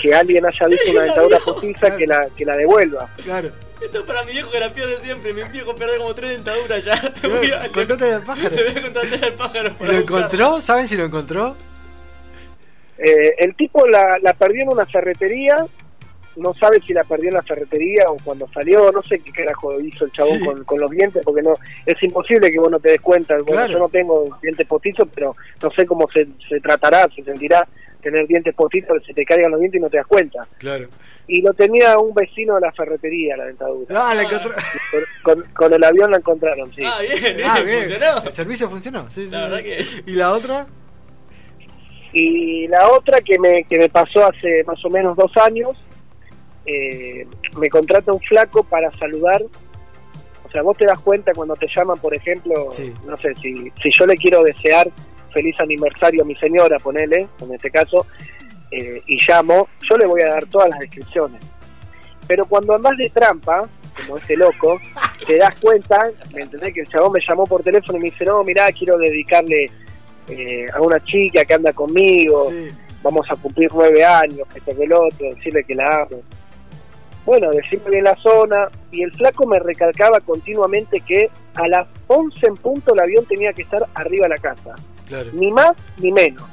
que 0.01 0.13
alguien 0.13 0.45
haya 0.45 0.67
visto 0.67 0.91
una 0.91 1.01
dentadura 1.05 1.39
postiza 1.39 1.97
que 1.97 2.05
la, 2.05 2.27
que 2.37 2.45
la 2.45 2.55
devuelva. 2.55 3.09
Claro. 3.23 3.49
Esto 3.81 3.99
es 3.99 4.03
para 4.05 4.23
mi 4.23 4.33
viejo 4.33 4.51
que 4.51 4.59
la 4.59 4.71
pierde 4.71 4.97
siempre. 5.01 5.33
Mi 5.33 5.41
viejo 5.43 5.73
pierde 5.73 5.97
como 5.97 6.13
tres 6.13 6.31
dentaduras 6.31 6.83
ya. 6.83 6.93
Le 7.23 7.27
voy 7.29 7.51
a, 7.51 7.71
Contate 7.71 8.13
al 8.13 8.21
pájaro. 8.21 8.55
le 8.55 8.63
voy 8.69 8.77
a 8.77 8.81
contratar 8.83 9.23
al 9.25 9.33
pájaro 9.33 9.69
¿Y 9.69 9.71
para 9.71 9.93
¿Lo 9.93 9.99
buscar. 10.01 10.19
encontró? 10.19 10.61
¿Saben 10.61 10.87
si 10.87 10.95
lo 10.95 11.05
encontró? 11.05 11.55
Eh, 12.99 13.35
el 13.39 13.55
tipo 13.55 13.87
la, 13.87 14.19
la 14.21 14.33
perdió 14.33 14.63
en 14.63 14.69
una 14.69 14.85
ferretería 14.85 15.65
no 16.35 16.53
sabe 16.53 16.79
si 16.85 16.93
la 16.93 17.03
perdió 17.03 17.29
en 17.29 17.33
la 17.35 17.41
ferretería 17.41 18.05
o 18.09 18.15
cuando 18.23 18.47
salió, 18.53 18.91
no 18.93 19.01
sé 19.01 19.19
qué 19.19 19.31
carajo 19.31 19.77
hizo 19.81 20.05
el 20.05 20.11
chabón 20.13 20.39
Sí. 20.39 20.45
con, 20.45 20.63
con 20.63 20.79
los 20.79 20.89
dientes, 20.91 21.21
porque 21.25 21.41
no 21.41 21.53
es 21.85 22.01
imposible 22.01 22.49
que 22.49 22.59
vos 22.59 22.71
no 22.71 22.79
te 22.79 22.91
des 22.91 23.01
cuenta. 23.01 23.33
Bueno, 23.35 23.51
Claro. 23.51 23.73
yo 23.73 23.79
no 23.79 23.89
tengo 23.89 24.37
dientes 24.41 24.65
postizos, 24.65 25.09
pero 25.13 25.35
no 25.61 25.71
sé 25.71 25.85
cómo 25.85 26.07
se, 26.13 26.27
se 26.47 26.61
tratará, 26.61 27.09
se 27.13 27.23
sentirá 27.23 27.67
tener 28.01 28.25
dientes 28.27 28.55
postizos, 28.55 28.99
que 29.01 29.07
se 29.07 29.13
te 29.13 29.25
caigan 29.25 29.51
los 29.51 29.59
dientes 29.59 29.79
y 29.79 29.81
no 29.81 29.89
te 29.89 29.97
das 29.97 30.07
cuenta. 30.07 30.47
Claro. 30.59 30.87
Y 31.27 31.41
lo 31.41 31.53
tenía 31.53 31.97
un 31.97 32.13
vecino 32.13 32.55
de 32.55 32.61
la 32.61 32.71
ferretería, 32.71 33.35
la 33.35 33.45
dentadura. 33.47 33.87
Ah, 33.99 34.13
la 34.15 34.23
encontró- 34.23 34.53
Con, 35.53 35.73
el 35.73 35.83
avión 35.83 36.11
la 36.11 36.17
encontraron, 36.17 36.73
sí. 36.73 36.83
Ah, 36.85 37.01
bien, 37.01 37.35
bien, 37.35 37.47
Ah, 37.49 37.59
bien. 37.59 37.79
funcionó. 37.89 38.23
El 38.23 38.31
servicio 38.31 38.69
funcionó. 38.69 39.09
Sí, 39.09 39.25
sí, 39.25 39.31
La 39.31 39.45
sí. 39.45 39.49
verdad 39.51 39.63
que- 39.63 40.11
¿Y 40.11 40.15
la 40.15 40.31
otra? 40.31 40.67
Y 42.13 42.67
la 42.67 42.89
otra 42.91 43.21
que 43.21 43.37
me, 43.37 43.63
que 43.65 43.77
me 43.77 43.89
pasó 43.89 44.25
hace 44.27 44.63
más 44.65 44.83
o 44.83 44.89
menos 44.89 45.15
dos 45.15 45.31
años, 45.37 45.77
eh, 46.65 47.27
me 47.59 47.69
contrata 47.69 48.11
un 48.11 48.19
flaco 48.21 48.63
para 48.63 48.91
saludar. 48.97 49.41
O 50.45 50.51
sea, 50.51 50.63
vos 50.63 50.75
te 50.77 50.85
das 50.85 50.97
cuenta 50.99 51.31
cuando 51.33 51.55
te 51.55 51.67
llaman, 51.73 51.99
por 51.99 52.15
ejemplo, 52.15 52.71
Sí. 52.71 52.91
no 53.07 53.15
sé, 53.17 53.35
si, 53.35 53.53
si 53.83 53.91
yo 53.91 54.05
le 54.07 54.15
quiero 54.15 54.41
desear 54.43 54.89
feliz 55.31 55.55
aniversario 55.59 56.23
a 56.23 56.25
mi 56.25 56.35
señora, 56.35 56.79
ponele, 56.79 57.27
en 57.41 57.53
este 57.53 57.69
caso, 57.69 58.07
eh, 58.71 59.01
y 59.05 59.17
llamo, 59.27 59.67
yo 59.87 59.95
le 59.97 60.07
voy 60.07 60.21
a 60.21 60.29
dar 60.29 60.45
todas 60.47 60.69
las 60.71 60.79
descripciones. 60.79 61.39
Pero 62.27 62.45
cuando 62.45 62.73
andás 62.73 62.97
de 62.97 63.09
trampa, 63.11 63.67
como 63.95 64.17
este 64.17 64.35
loco, 64.37 64.79
te 65.27 65.37
das 65.37 65.53
cuenta, 65.55 66.09
¿me 66.33 66.41
entendés? 66.41 66.73
Que 66.73 66.81
el 66.81 66.87
chabón 66.87 67.11
me 67.11 67.19
llamó 67.27 67.45
por 67.45 67.61
teléfono 67.61 67.99
y 67.99 68.01
me 68.01 68.09
dice, 68.09 68.25
no, 68.25 68.43
mirá, 68.43 68.71
quiero 68.71 68.97
dedicarle 68.97 69.69
eh, 70.29 70.65
a 70.73 70.81
una 70.81 70.99
chica 70.99 71.43
que 71.45 71.53
anda 71.53 71.73
conmigo, 71.73 72.49
Sí. 72.49 72.67
vamos 73.03 73.25
a 73.29 73.35
cumplir 73.35 73.69
nueve 73.73 74.03
años, 74.03 74.47
que 74.51 74.59
esto 74.59 74.75
que 74.75 74.83
el 74.83 74.93
otro, 74.93 75.33
decirle 75.35 75.63
que 75.63 75.75
la 75.75 76.01
amo. 76.03 76.21
Bueno, 77.25 77.51
decirme 77.51 78.01
la 78.01 78.15
zona, 78.15 78.69
y 78.91 79.03
el 79.03 79.11
flaco 79.11 79.45
me 79.45 79.59
recalcaba 79.59 80.19
continuamente 80.21 80.99
que 81.01 81.29
a 81.55 81.67
las 81.67 81.87
11 82.07 82.47
en 82.47 82.55
punto 82.55 82.93
el 82.93 82.99
avión 82.99 83.25
tenía 83.25 83.53
que 83.53 83.61
estar 83.63 83.85
arriba 83.93 84.23
de 84.23 84.29
la 84.29 84.37
casa, 84.37 84.75
Claro. 85.07 85.29
ni 85.33 85.51
más 85.51 85.71
ni 86.01 86.11
menos. 86.11 86.43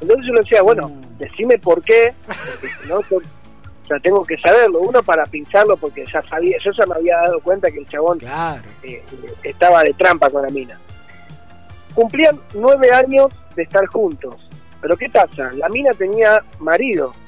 Entonces 0.00 0.26
yo 0.26 0.32
le 0.34 0.40
decía, 0.40 0.62
bueno, 0.62 0.88
Mm. 0.88 1.18
decime 1.18 1.58
por 1.58 1.82
qué, 1.82 2.12
porque 2.26 2.68
si 2.82 2.88
no, 2.88 2.98
o 2.98 3.86
sea, 3.88 3.98
tengo 4.00 4.24
que 4.24 4.36
saberlo, 4.38 4.80
uno 4.80 5.02
para 5.02 5.24
pincharlo, 5.26 5.76
porque 5.76 6.04
ya 6.12 6.20
sabía, 6.28 6.56
yo 6.62 6.72
ya 6.72 6.84
me 6.86 6.96
había 6.96 7.16
dado 7.18 7.40
cuenta 7.40 7.70
que 7.70 7.78
el 7.78 7.88
chabón 7.88 8.18
Claro. 8.18 8.62
eh, 8.82 9.02
estaba 9.44 9.82
de 9.82 9.94
trampa 9.94 10.28
con 10.28 10.42
la 10.42 10.48
mina. 10.48 10.78
Cumplían 11.94 12.38
nueve 12.54 12.90
años 12.92 13.28
de 13.56 13.62
estar 13.64 13.86
juntos. 13.86 14.36
Pero 14.80 14.96
¿qué 14.96 15.08
pasa? 15.08 15.50
La 15.52 15.68
mina 15.68 15.92
tenía 15.92 16.42
marido. 16.58 17.12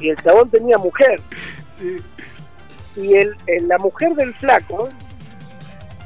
Y 0.00 0.08
el 0.08 0.16
chabón 0.22 0.50
tenía 0.50 0.76
mujer. 0.76 1.20
Sí. 1.70 1.98
Y 2.96 3.14
el, 3.14 3.36
el- 3.46 3.68
la 3.68 3.78
mujer 3.78 4.12
del 4.14 4.34
flaco 4.34 4.88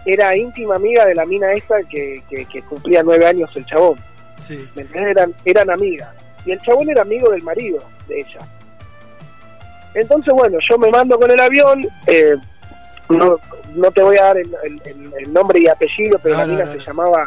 era 0.04 0.36
íntima 0.36 0.76
amiga 0.76 1.04
de 1.06 1.14
la 1.14 1.24
mina 1.26 1.52
esta 1.52 1.82
que, 1.84 2.22
que, 2.28 2.44
que 2.46 2.62
cumplía 2.62 3.02
nueve 3.02 3.26
años 3.26 3.50
el 3.56 3.64
chabón. 3.66 3.98
Sí. 4.42 4.68
Eran, 4.94 5.34
eran 5.44 5.70
amigas. 5.70 6.10
Y 6.44 6.52
el 6.52 6.60
chabón 6.62 6.88
era 6.90 7.02
amigo 7.02 7.30
del 7.30 7.42
marido 7.42 7.82
de 8.08 8.20
ella. 8.20 8.38
Entonces, 9.94 10.32
bueno, 10.34 10.58
yo 10.68 10.78
me 10.78 10.90
mando 10.90 11.18
con 11.18 11.30
el 11.30 11.40
avión. 11.40 11.80
eh, 12.06 12.36
no, 13.08 13.36
no 13.74 13.90
te 13.90 14.02
voy 14.02 14.16
a 14.18 14.24
dar 14.24 14.38
el, 14.38 14.54
el- 14.64 15.32
nombre 15.32 15.60
y 15.60 15.68
apellido, 15.68 16.18
pero 16.22 16.36
No, 16.36 16.40
la 16.42 16.46
mina 16.46 16.64
no, 16.64 16.72
se 16.72 16.78
llamaba 16.78 17.24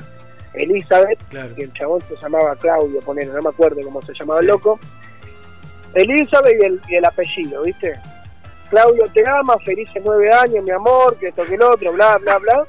Elizabeth 0.54 1.20
Claro. 1.30 1.54
y 1.58 1.62
el 1.64 1.74
chabón 1.74 2.02
se 2.08 2.16
llamaba 2.18 2.56
Claudio, 2.58 3.00
ponele, 3.02 3.32
no 3.32 3.42
me 3.42 3.50
acuerdo 3.50 3.80
cómo 3.84 4.02
se 4.02 4.14
llamaba 4.14 4.40
Sí. 4.40 4.46
el 4.46 4.52
loco. 4.52 4.80
Elizabeth 5.94 6.58
y 6.62 6.66
el, 6.66 6.82
y 6.88 6.96
el 6.96 7.06
apellido, 7.06 7.64
¿viste? 7.64 8.00
Claudio 8.70 9.06
te 9.14 9.28
ama, 9.28 9.58
felices 9.66 10.02
nueve 10.06 10.32
años, 10.32 10.64
mi 10.64 10.72
amor, 10.72 11.18
que 11.18 11.28
esto 11.28 11.44
que 11.46 11.56
el 11.56 11.62
otro, 11.62 11.92
bla, 11.94 12.18
bla, 12.20 12.38
bla. 12.38 12.64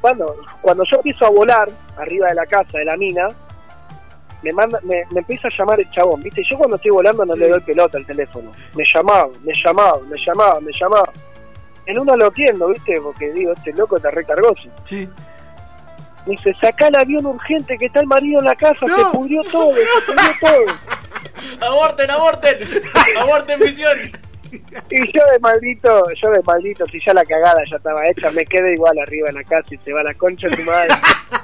Cuando, 0.00 0.34
cuando 0.60 0.82
yo 0.84 0.96
empiezo 0.96 1.26
a 1.26 1.30
volar 1.30 1.68
arriba 1.96 2.26
de 2.28 2.34
la 2.34 2.46
casa 2.46 2.78
de 2.78 2.84
la 2.86 2.96
mina, 2.96 3.28
me 4.42 4.52
manda, 4.52 4.80
me, 4.82 5.04
me 5.12 5.20
empieza 5.20 5.48
a 5.48 5.50
llamar 5.56 5.78
el 5.78 5.90
chabón, 5.90 6.22
¿viste? 6.22 6.42
Yo 6.50 6.56
cuando 6.56 6.76
estoy 6.76 6.90
volando 6.90 7.24
no 7.24 7.34
Sí. 7.34 7.40
le 7.40 7.48
doy 7.48 7.60
pelota 7.60 7.98
al 7.98 8.06
teléfono. 8.06 8.50
Me 8.74 8.84
llamaba, 8.92 9.28
me 9.44 9.52
llamaba, 9.52 10.00
me 10.08 10.16
llamaba, 10.26 10.60
me 10.60 10.72
llamaba. 10.72 11.12
En 11.86 11.98
uno 11.98 12.16
lo 12.16 12.30
¿viste? 12.30 13.00
Porque 13.02 13.32
digo, 13.32 13.52
este 13.52 13.72
loco 13.72 13.98
te 13.98 14.10
recargó. 14.10 14.54
Sí. 14.84 15.08
Me 16.26 16.32
dice, 16.32 16.54
saca 16.60 16.88
el 16.88 16.96
avión 16.96 17.26
urgente 17.26 17.76
que 17.78 17.86
está 17.86 18.00
el 18.00 18.06
marido 18.06 18.40
en 18.40 18.44
la 18.44 18.54
casa, 18.54 18.86
No. 18.86 18.96
se 18.96 19.04
pudrió 19.16 19.42
todo, 19.44 19.72
se 19.74 20.12
pudrió 20.12 20.32
todo. 20.40 21.66
Aborten, 21.66 22.10
aborten. 22.10 22.58
Aborten 23.20 23.60
misión. 23.60 24.10
Y 24.90 25.12
yo 25.12 25.24
de 25.32 25.38
maldito, 25.40 26.02
yo 26.22 26.30
de 26.30 26.42
maldito, 26.42 26.84
si 26.86 27.00
ya 27.00 27.14
la 27.14 27.24
cagada 27.24 27.62
ya 27.70 27.76
estaba 27.76 28.04
hecha, 28.06 28.30
me 28.32 28.44
quedé 28.44 28.74
igual 28.74 28.98
arriba 28.98 29.28
en 29.28 29.36
la 29.36 29.44
casa 29.44 29.68
y 29.70 29.78
se 29.78 29.92
va 29.92 30.02
la 30.02 30.14
concha 30.14 30.48
de 30.48 30.56
tu 30.56 30.62
madre. 30.64 30.88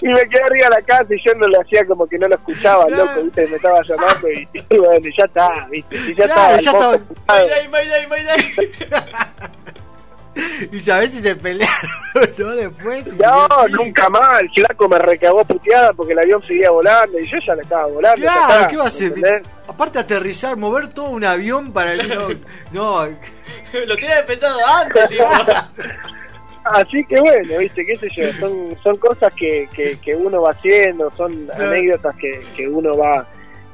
y 0.00 0.08
me 0.08 0.28
quedé 0.28 0.42
arriba 0.42 0.68
de 0.68 0.70
la 0.76 0.82
casa 0.82 1.06
y 1.14 1.20
yo 1.26 1.34
no 1.34 1.46
le 1.48 1.58
hacía 1.58 1.84
como 1.86 2.06
que 2.06 2.18
no 2.18 2.28
lo 2.28 2.34
escuchaba, 2.34 2.86
Claro. 2.86 3.04
loco, 3.06 3.22
viste, 3.24 3.46
me 3.48 3.56
estaba 3.56 3.80
llamando 3.82 4.30
y, 4.30 4.48
y 4.70 4.76
bueno, 4.78 5.08
ya 5.16 5.24
está, 5.24 5.66
viste, 5.70 5.96
y 5.96 6.14
ya 6.14 6.24
Claro, 6.26 6.56
estaba. 6.56 6.56
el 6.56 6.60
ya 6.60 6.98
ocupado. 6.98 7.48
Mayday, 7.48 7.68
mayday, 7.68 8.06
mayday. 8.06 8.72
Y 10.72 10.80
sabés 10.80 11.10
si 11.12 11.20
se 11.20 11.34
pelearon 11.34 11.76
¿no? 12.38 12.50
después. 12.52 13.04
si 13.04 13.16
No, 13.22 13.46
nunca 13.68 14.08
más, 14.08 14.40
el 14.40 14.50
flaco 14.50 14.88
me 14.88 14.98
recagó 14.98 15.44
puteada 15.44 15.92
porque 15.92 16.14
el 16.14 16.20
avión 16.20 16.42
seguía 16.42 16.70
volando 16.70 17.18
y 17.20 17.30
yo 17.30 17.36
ya 17.44 17.54
le 17.54 17.60
estaba 17.60 17.84
volando. 17.88 18.18
Claro, 18.22 18.40
está, 18.54 18.68
¿qué 18.68 18.76
va 18.78 18.84
a 18.84 18.86
hacer? 18.86 19.10
¿me 19.10 19.16
entendés? 19.18 19.52
Aparte 19.68 19.98
aterrizar, 19.98 20.56
mover 20.56 20.88
todo 20.88 21.10
un 21.10 21.22
avión 21.24 21.70
para 21.74 21.92
el... 21.92 22.08
No, 22.72 23.04
no, 23.04 23.16
Lo 23.86 23.96
tiene 23.96 24.22
pensado 24.26 24.58
antes, 24.82 25.08
tipo. 25.10 25.24
Así 26.64 27.04
que 27.04 27.20
bueno, 27.20 27.58
viste, 27.58 27.84
qué 27.84 27.96
sé 27.98 28.08
yo, 28.14 28.32
son, 28.40 28.76
son 28.82 28.94
cosas 28.96 29.32
que, 29.34 29.68
que, 29.74 29.98
que 29.98 30.14
uno 30.14 30.42
va 30.42 30.50
haciendo, 30.52 31.10
son 31.16 31.46
Claro. 31.46 31.70
anécdotas 31.70 32.16
que, 32.16 32.40
que 32.56 32.68
uno 32.68 32.96
va 32.96 33.26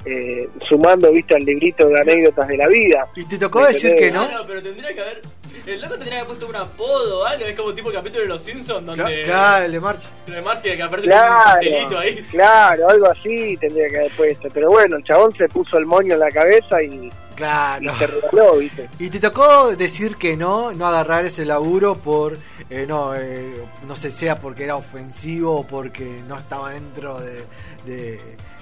eh, 0.04 0.48
sumando, 0.68 1.12
viste, 1.12 1.34
al 1.34 1.42
librito 1.44 1.86
de 1.88 2.00
anécdotas 2.00 2.48
de 2.48 2.56
la 2.56 2.66
vida. 2.68 3.06
y 3.14 3.24
te 3.24 3.36
tocó 3.38 3.66
decir 3.66 3.94
que 3.94 4.10
no. 4.10 4.26
Claro, 4.26 4.44
pero 4.46 4.62
tendría 4.62 4.94
que 4.94 5.00
haber. 5.00 5.20
El 5.66 5.80
loco 5.82 5.94
tendría 5.96 6.10
que 6.12 6.16
haber 6.20 6.26
puesto 6.28 6.46
un 6.48 6.56
apodo 6.56 7.20
o 7.20 7.24
algo. 7.26 7.44
Es 7.44 7.54
como 7.54 7.74
tipo 7.74 7.90
el 7.90 7.96
capítulo 7.96 8.22
de 8.22 8.28
los 8.28 8.40
Simpsons 8.40 8.86
donde. 8.86 9.02
Cla- 9.04 9.24
Claro, 9.24 9.64
el 9.66 9.72
de 9.72 9.80
March. 9.80 10.02
De 10.26 10.40
March 10.40 10.62
que, 10.62 10.76
que 10.76 10.82
aparece 10.82 11.08
con 11.10 11.18
un 11.18 11.24
Claro, 11.26 11.44
pastelito 11.44 11.98
ahí. 11.98 12.14
claro, 12.30 12.88
algo 12.88 13.10
así 13.10 13.56
tendría 13.58 13.88
que 13.90 13.96
haber 13.98 14.12
puesto. 14.12 14.48
Pero 14.54 14.70
bueno, 14.70 14.96
el 14.96 15.04
chabón 15.04 15.34
se 15.36 15.46
puso 15.48 15.76
el 15.76 15.84
moño 15.84 16.14
en 16.14 16.20
la 16.20 16.30
cabeza 16.30 16.82
y, 16.82 17.12
y 17.38 17.84
Claro. 17.84 17.98
se 17.98 18.06
regaló, 18.06 18.56
viste. 18.58 18.88
Y 18.98 19.10
te 19.10 19.20
tocó 19.20 19.74
decir 19.76 20.16
que 20.16 20.36
no, 20.36 20.72
no 20.72 20.86
agarrar 20.86 21.24
ese 21.24 21.44
laburo 21.44 21.96
por, 21.96 22.36
eh, 22.70 22.84
no, 22.88 23.14
eh, 23.14 23.52
no 23.86 23.94
sé, 23.96 24.10
sea 24.10 24.38
porque 24.38 24.64
era 24.64 24.76
ofensivo 24.76 25.54
o 25.60 25.66
porque 25.66 26.20
no 26.28 26.36
estaba 26.36 26.72
dentro 26.72 27.20
de, 27.20 27.44
de- 27.86 28.20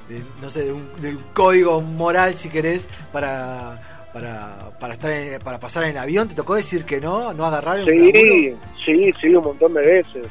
de, 0.08 0.20
no 0.40 0.48
sé, 0.48 0.66
de 0.66 0.72
un, 0.72 0.88
del 1.00 1.18
código 1.34 1.80
moral, 1.80 2.36
si 2.36 2.48
querés, 2.48 2.88
para, 3.12 4.08
para, 4.12 4.70
para 4.78 4.92
estar 4.94 5.10
en- 5.10 5.40
para 5.40 5.58
pasar 5.58 5.82
en 5.84 5.90
el 5.90 5.98
avión. 5.98 6.28
¿Te 6.28 6.34
tocó 6.34 6.54
decir 6.54 6.84
que 6.84 7.00
no, 7.00 7.32
no 7.34 7.44
agarrar 7.44 7.78
laburo? 7.78 7.94
Sí, 8.12 8.54
sí, 8.84 9.12
sí, 9.20 9.34
un 9.34 9.42
montón 9.44 9.74
de 9.74 9.80
veces. 9.80 10.26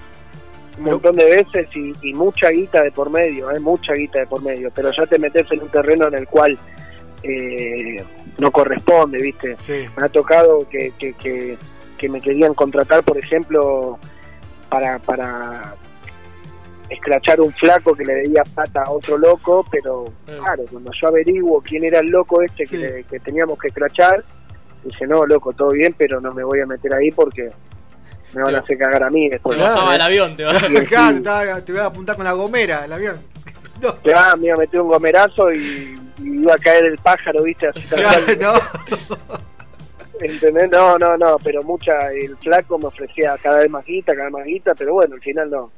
Un 0.78 0.84
montón 0.84 1.16
de 1.16 1.24
veces 1.26 1.68
y, 1.76 1.94
y 2.02 2.14
mucha 2.14 2.50
guita 2.50 2.82
de 2.84 2.92
por 2.92 3.10
medio, 3.10 3.48
hay 3.50 3.60
mucha 3.62 3.94
guita 3.94 4.20
de 4.20 4.28
por 4.28 4.42
medio, 4.42 4.70
pero 4.76 4.92
ya 4.92 5.06
te 5.06 5.18
metes 5.18 5.50
en 5.52 5.62
un 5.62 5.70
terreno 5.70 6.08
en 6.08 6.16
el 6.16 6.28
cual 6.28 6.58
eh, 7.24 8.04
no 8.38 8.52
corresponde, 8.52 9.22
¿viste? 9.22 9.56
Sí, 9.60 9.86
Me 9.98 10.06
ha 10.06 10.10
tocado 10.10 10.68
que, 10.70 10.92
que, 10.98 11.14
que, 11.14 11.58
que 11.98 12.10
me 12.10 12.20
querían 12.22 12.54
contratar, 12.54 13.04
por 13.04 13.18
ejemplo, 13.18 13.98
para, 14.70 15.00
para 15.00 15.76
escrachar 16.90 17.42
un 17.42 17.52
flaco 17.54 17.96
que 17.96 18.04
le 18.06 18.14
debía 18.16 18.44
plata 18.44 18.84
a 18.86 18.92
otro 18.92 19.18
loco, 19.18 19.66
pero 19.72 20.06
Eh. 20.28 20.38
claro, 20.40 20.64
cuando 20.72 20.92
yo 21.00 21.08
averiguo 21.08 21.62
quién 21.62 21.84
era 21.84 22.00
el 22.00 22.08
loco 22.08 22.42
este 22.42 22.66
Sí. 22.66 22.78
que, 22.78 22.84
le- 22.88 23.04
que 23.06 23.20
teníamos 23.20 23.58
que 23.58 23.70
escrachar, 23.70 24.24
dice, 24.84 25.08
no, 25.08 25.26
loco, 25.26 25.54
todo 25.54 25.70
bien, 25.72 25.96
pero 25.98 26.22
no 26.22 26.34
me 26.34 26.44
voy 26.44 26.60
a 26.60 26.66
meter 26.68 26.94
ahí 26.94 27.10
porque 27.12 27.50
me 28.34 28.44
van 28.44 28.54
a 28.56 28.60
hacer 28.60 28.78
cagar 28.78 29.02
a 29.04 29.10
mí 29.10 29.30
después. 29.30 29.58
Te 29.58 29.64
bajaba 29.64 29.96
el 29.96 30.02
avión, 30.02 30.36
te. 30.36 30.44
Claro, 30.86 31.18
estaba- 31.18 31.62
te 31.62 31.72
voy 31.72 31.82
a 31.82 31.86
apuntar 31.86 32.16
con 32.16 32.26
la 32.26 32.34
gomera 32.34 32.86
el 32.86 32.94
avión. 32.94 33.18
No, 33.82 33.94
Ya, 34.06 34.36
me 34.38 34.46
iba 34.48 34.56
a 34.56 34.58
meter 34.60 34.80
un 34.80 34.88
gomerazo 34.88 35.52
y 35.52 36.00
iba 36.20 36.54
a 36.54 36.58
caer 36.58 36.86
el 36.86 36.98
pájaro, 36.98 37.44
viste, 37.44 37.68
así 37.68 37.82
tal 37.90 38.40
no. 38.40 38.54
¿Entendés? 40.22 40.70
No, 40.72 40.98
no, 40.98 41.18
no, 41.18 41.38
pero 41.44 41.62
mucha, 41.64 42.12
el 42.14 42.38
flaco 42.38 42.78
me 42.78 42.86
ofrecía 42.86 43.38
cada 43.42 43.60
vez 43.60 43.70
más 43.70 43.86
guita, 43.86 44.14
cada 44.14 44.26
vez 44.26 44.34
más 44.34 44.46
guita, 44.46 44.74
pero 44.76 44.94
bueno, 44.94 45.16
al 45.16 45.22
final 45.22 45.50
no. 45.50 45.72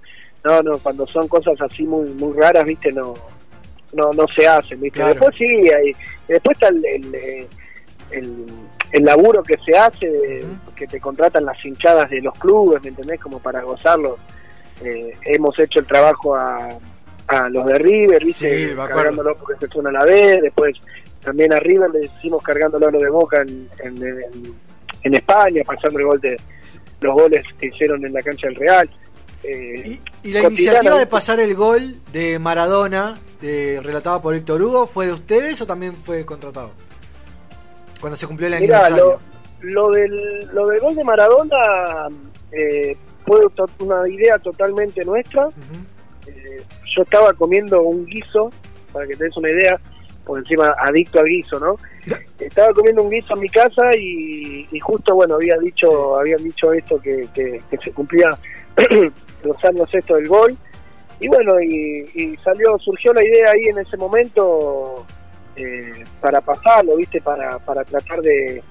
No, 0.43 0.61
no, 0.61 0.77
cuando 0.77 1.07
son 1.07 1.27
cosas 1.27 1.59
así 1.59 1.83
muy 1.83 2.09
muy 2.11 2.37
raras, 2.37 2.63
viste, 2.63 2.91
no 2.91 3.15
no 3.93 4.13
no 4.13 4.27
se 4.27 4.47
hacen, 4.47 4.79
viste. 4.79 4.99
Claro. 4.99 5.13
Después 5.15 5.35
sí, 5.35 5.45
hay, 5.45 5.95
después 6.27 6.55
está 6.55 6.67
el, 6.67 6.85
el, 6.85 7.15
eh, 7.15 7.47
el, 8.11 8.45
el 8.91 9.03
laburo 9.03 9.41
que 9.41 9.57
se 9.65 9.75
hace, 9.77 10.07
de- 10.07 10.45
que 10.75 10.85
te 10.87 10.99
contratan 11.01 11.43
las 11.45 11.63
hinchadas 11.65 12.09
de 12.11 12.21
los 12.21 12.37
clubes, 12.37 12.81
¿me 12.83 12.89
entendés? 12.89 13.19
Como 13.19 13.39
para 13.39 13.61
gozarlo. 13.63 14.19
Eh, 14.83 15.15
hemos 15.23 15.57
hecho 15.57 15.79
el 15.79 15.87
trabajo 15.87 16.35
a, 16.35 16.69
a 17.27 17.49
los 17.49 17.65
de 17.65 17.77
River, 17.77 18.23
¿viste? 18.23 18.69
Sí, 18.69 18.75
cargándolo 18.75 19.35
porque 19.37 19.65
se 19.65 19.71
suena 19.71 19.89
a 19.89 19.93
la 19.93 20.05
vez, 20.05 20.41
después 20.41 20.75
también 21.21 21.51
a 21.53 21.59
River 21.59 21.89
le 21.91 22.05
hicimos 22.05 22.41
cargándolo 22.41 22.87
a 22.87 22.91
los 22.91 23.01
de 23.01 23.09
Boca 23.09 23.41
en, 23.41 23.69
en, 23.83 23.97
en- 23.97 24.67
en 25.03 25.13
España, 25.13 25.61
pasando 25.65 25.99
el 25.99 26.05
gol 26.05 26.19
de 26.21 26.37
los 27.01 27.13
goles 27.13 27.43
que 27.59 27.67
hicieron 27.67 28.03
en 28.05 28.11
la 28.13 28.21
cancha 28.23 28.47
del 28.47 28.55
Real. 28.55 28.89
Eh, 29.43 29.99
Y, 30.23 30.29
y 30.29 30.33
la 30.33 30.41
iniciativa 30.43 30.97
de 30.97 31.05
pasar 31.07 31.39
el 31.39 31.53
gol 31.55 31.97
de 32.11 32.39
Maradona, 32.39 33.17
de, 33.39 33.79
relatado 33.83 34.21
por 34.21 34.33
Víctor 34.33 34.61
Hugo, 34.61 34.87
¿fue 34.87 35.05
de 35.05 35.13
ustedes 35.13 35.61
o 35.61 35.67
también 35.67 35.95
fue 35.95 36.25
contratado? 36.25 36.71
Cuando 38.01 38.15
se 38.17 38.27
cumplió 38.27 38.47
el 38.47 38.59
Mirá, 38.59 38.79
aniversario. 38.79 39.19
lo, 39.61 39.69
lo 39.87 39.91
del, 39.91 40.39
lo 40.53 40.67
del 40.67 40.79
gol 40.79 40.95
de 40.95 41.03
Maradona 41.03 42.07
eh, 42.51 42.97
fue 43.25 43.39
una 43.79 44.07
idea 44.09 44.37
totalmente 44.39 45.05
nuestra. 45.05 45.47
Eh, 46.27 46.61
yo 46.97 47.03
estaba 47.03 47.31
comiendo 47.33 47.81
un 47.83 48.05
guiso, 48.05 48.51
para 48.91 49.07
que 49.07 49.15
te 49.15 49.25
des 49.25 49.37
una 49.37 49.51
idea, 49.51 49.79
por 50.25 50.39
encima 50.39 50.75
adicto 50.79 51.19
al 51.19 51.27
guiso, 51.27 51.59
¿no? 51.59 51.77
Estaba 52.39 52.73
comiendo 52.73 53.03
un 53.03 53.09
guiso 53.09 53.33
en 53.35 53.39
mi 53.39 53.49
casa 53.49 53.95
y, 53.95 54.67
y 54.71 54.79
justo, 54.79 55.15
bueno, 55.15 55.35
había 55.35 55.57
dicho, 55.57 56.17
habían 56.19 56.43
dicho 56.43 56.73
esto 56.73 56.99
que, 56.99 57.27
que, 57.33 57.61
que 57.69 57.77
se 57.77 57.91
cumplía 57.91 58.29
los 59.43 59.65
años 59.65 59.89
esto 59.93 60.15
del 60.15 60.27
gol. 60.27 60.57
Y 61.19 61.27
bueno, 61.29 61.59
y, 61.61 62.09
y 62.13 62.37
salió, 62.43 62.77
surgió 62.79 63.13
la 63.13 63.23
idea 63.23 63.51
ahí 63.51 63.67
en 63.69 63.79
ese 63.79 63.97
momento 63.97 65.05
eh, 65.55 66.03
para 66.19 66.41
pasarlo, 66.41 66.95
¿viste? 66.97 67.21
Para, 67.21 67.57
para 67.59 67.83
tratar 67.83 68.21
de, 68.21 68.61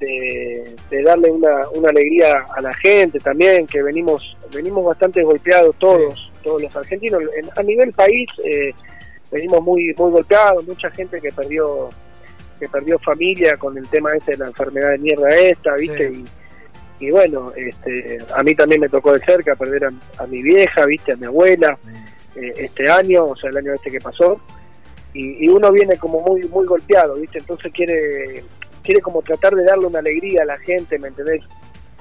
de, 0.00 0.76
de 0.90 1.02
darle 1.02 1.30
una, 1.30 1.68
una 1.74 1.90
alegría 1.90 2.46
a 2.56 2.60
la 2.60 2.74
gente 2.74 3.20
también, 3.20 3.66
que 3.66 3.82
venimos 3.82 4.36
venimos 4.52 4.84
bastante 4.84 5.22
golpeados 5.22 5.76
todos, 5.78 6.31
todos 6.42 6.62
los 6.62 6.74
argentinos. 6.76 7.22
En- 7.36 7.50
a 7.56 7.62
nivel 7.62 7.92
país 7.92 8.28
eh, 8.44 8.72
venimos 9.30 9.62
muy 9.62 9.94
muy 9.96 10.10
golpeados, 10.10 10.66
mucha 10.66 10.90
gente 10.90 11.20
que 11.20 11.32
perdió 11.32 11.88
que 12.60 12.68
perdió 12.68 12.98
familia 13.00 13.56
con 13.56 13.76
el 13.76 13.88
tema 13.88 14.14
este 14.14 14.32
de 14.32 14.38
la 14.38 14.46
enfermedad 14.46 14.90
de 14.90 14.98
mierda 14.98 15.34
esta, 15.36 15.74
¿viste? 15.74 16.08
Sí. 16.10 16.24
Y, 17.00 17.06
y 17.06 17.10
bueno, 17.10 17.52
este, 17.56 18.18
a 18.36 18.42
mí 18.44 18.54
también 18.54 18.80
me 18.80 18.88
tocó 18.88 19.12
de 19.14 19.18
cerca 19.20 19.56
perder 19.56 19.86
a, 19.86 19.90
a 20.22 20.26
mi 20.28 20.42
vieja, 20.42 20.86
¿viste? 20.86 21.12
A 21.12 21.16
mi 21.16 21.26
abuela 21.26 21.76
eh, 22.36 22.52
este 22.58 22.88
año, 22.88 23.24
o 23.26 23.36
sea, 23.36 23.50
el 23.50 23.56
año 23.56 23.74
este 23.74 23.90
que 23.90 24.00
pasó, 24.00 24.40
y, 25.12 25.44
y 25.44 25.48
uno 25.48 25.72
viene 25.72 25.96
como 25.96 26.20
muy 26.20 26.42
muy 26.48 26.64
golpeado, 26.66 27.14
¿viste? 27.16 27.38
Entonces 27.38 27.72
quiere 27.72 28.44
quiere 28.84 29.00
como 29.00 29.22
tratar 29.22 29.54
de 29.54 29.64
darle 29.64 29.86
una 29.86 29.98
alegría 29.98 30.42
a 30.42 30.46
la 30.46 30.58
gente, 30.58 30.98
¿me 30.98 31.08
entendés? 31.08 31.42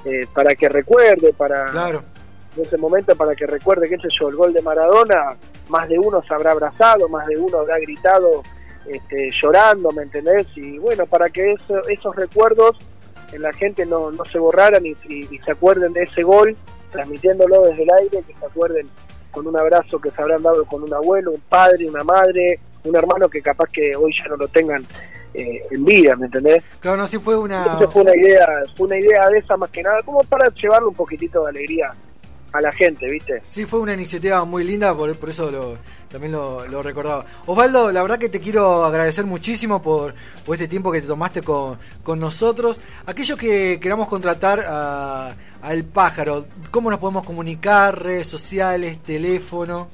Eh, 0.06 0.26
para 0.34 0.54
que 0.56 0.68
recuerde, 0.70 1.34
para 1.34 1.66
Claro. 1.68 2.04
En 2.58 2.64
ese 2.64 2.78
momento, 2.78 3.16
para 3.16 3.36
que 3.36 3.46
recuerde, 3.48 3.88
qué 3.90 3.98
sé 3.98 4.08
yo, 4.20 4.30
el 4.30 4.36
gol 4.36 4.54
de 4.54 4.62
Maradona, 4.62 5.36
más 5.70 5.88
de 5.88 5.98
uno 6.00 6.22
se 6.28 6.34
habrá 6.34 6.52
abrazado, 6.52 7.08
más 7.10 7.26
de 7.28 7.38
uno 7.38 7.60
habrá 7.60 7.80
gritado 7.80 8.44
este, 8.88 9.30
llorando, 9.42 9.92
¿me 9.92 10.04
entendés? 10.04 10.48
Y 10.56 10.78
bueno, 10.80 11.06
para 11.06 11.30
que 11.30 11.54
eso- 11.54 11.88
esos 11.88 12.16
recuerdos 12.16 12.78
en 13.32 13.42
la 13.44 13.54
gente 13.54 13.86
no, 13.86 14.12
no 14.12 14.26
se 14.26 14.38
borraran 14.40 14.86
y, 14.86 14.96
y- 15.08 15.28
y 15.32 15.38
se 15.40 15.52
acuerden 15.52 15.94
de 15.94 16.04
ese 16.04 16.24
gol, 16.24 16.58
transmitiéndolo 16.92 17.62
desde 17.62 17.84
el 17.84 17.90
aire, 17.92 18.24
que 18.28 18.34
se 18.38 18.46
acuerden 18.46 18.90
con 19.32 19.48
un 19.48 19.58
abrazo 19.58 20.02
que 20.02 20.12
se 20.12 20.22
habrán 20.22 20.44
dado 20.44 20.66
con 20.66 20.84
un 20.84 20.94
abuelo, 20.94 21.32
un 21.32 21.42
padre, 21.42 21.88
una 21.88 22.04
madre, 22.04 22.60
un 22.84 22.96
hermano 22.96 23.30
que 23.30 23.42
capaz 23.42 23.70
que 23.72 23.96
hoy 23.96 24.14
ya 24.18 24.28
no 24.28 24.36
lo 24.36 24.48
tengan 24.50 24.86
eh, 25.34 25.62
en 25.72 25.86
vida, 25.86 26.18
¿me 26.18 26.26
entendés? 26.26 26.62
Claro, 26.82 26.98
no, 26.98 27.08
sí 27.08 27.18
fue 27.18 27.38
una. 27.38 27.64
Entonces 27.64 27.90
fue 27.94 28.02
una 28.02 28.16
idea, 28.18 28.46
fue 28.76 28.88
una 28.88 29.00
idea 29.00 29.30
de 29.30 29.38
esa 29.38 29.56
más 29.56 29.70
que 29.70 29.82
nada, 29.84 30.02
como 30.04 30.22
para 30.26 30.50
llevarle 30.50 30.90
un 30.90 30.96
poquitito 30.96 31.44
de 31.44 31.50
alegría 31.52 31.94
a 32.54 32.62
la 32.62 32.72
gente, 32.72 33.06
¿viste? 33.10 33.40
Sí, 33.44 33.66
fue 33.66 33.80
una 33.80 33.94
iniciativa 33.94 34.44
muy 34.46 34.64
linda, 34.64 34.94
por, 34.96 35.16
por 35.18 35.30
eso 35.30 35.50
lo, 35.52 35.78
también 36.10 36.34
lo, 36.34 36.66
lo 36.68 36.84
recordaba. 36.84 37.26
Osvaldo, 37.46 37.92
la 37.92 38.02
verdad 38.02 38.20
que 38.20 38.30
te 38.30 38.40
quiero 38.40 38.84
agradecer 38.84 39.26
muchísimo 39.26 39.82
por, 39.82 40.14
por 40.46 40.56
este 40.56 40.68
tiempo 40.68 40.92
que 40.92 41.02
te 41.02 41.08
tomaste 41.08 41.42
con, 41.42 41.78
con 42.04 42.20
nosotros. 42.20 42.82
Aquellos 43.06 43.38
que 43.38 43.80
queramos 43.82 44.08
contratar 44.10 44.64
a, 44.68 45.34
a 45.62 45.74
El 45.74 45.86
Pájaro, 45.86 46.46
¿cómo 46.72 46.90
nos 46.90 47.00
podemos 47.00 47.24
comunicar? 47.24 48.04
Redes 48.04 48.28
sociales, 48.28 48.98
teléfono. 49.04 49.88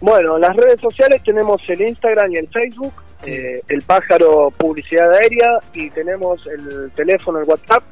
Bueno, 0.00 0.36
en 0.36 0.42
las 0.42 0.54
redes 0.56 0.80
sociales 0.80 1.22
tenemos 1.24 1.62
el 1.68 1.80
Instagram 1.80 2.32
y 2.32 2.36
el 2.36 2.48
Facebook, 2.48 2.92
Sí. 3.22 3.32
eh, 3.32 3.62
el 3.68 3.80
pájaro 3.80 4.50
publicidad 4.50 5.10
aérea 5.14 5.58
y 5.72 5.88
tenemos 5.90 6.46
el 6.46 6.90
teléfono, 6.94 7.38
el 7.38 7.44
WhatsApp, 7.48 7.82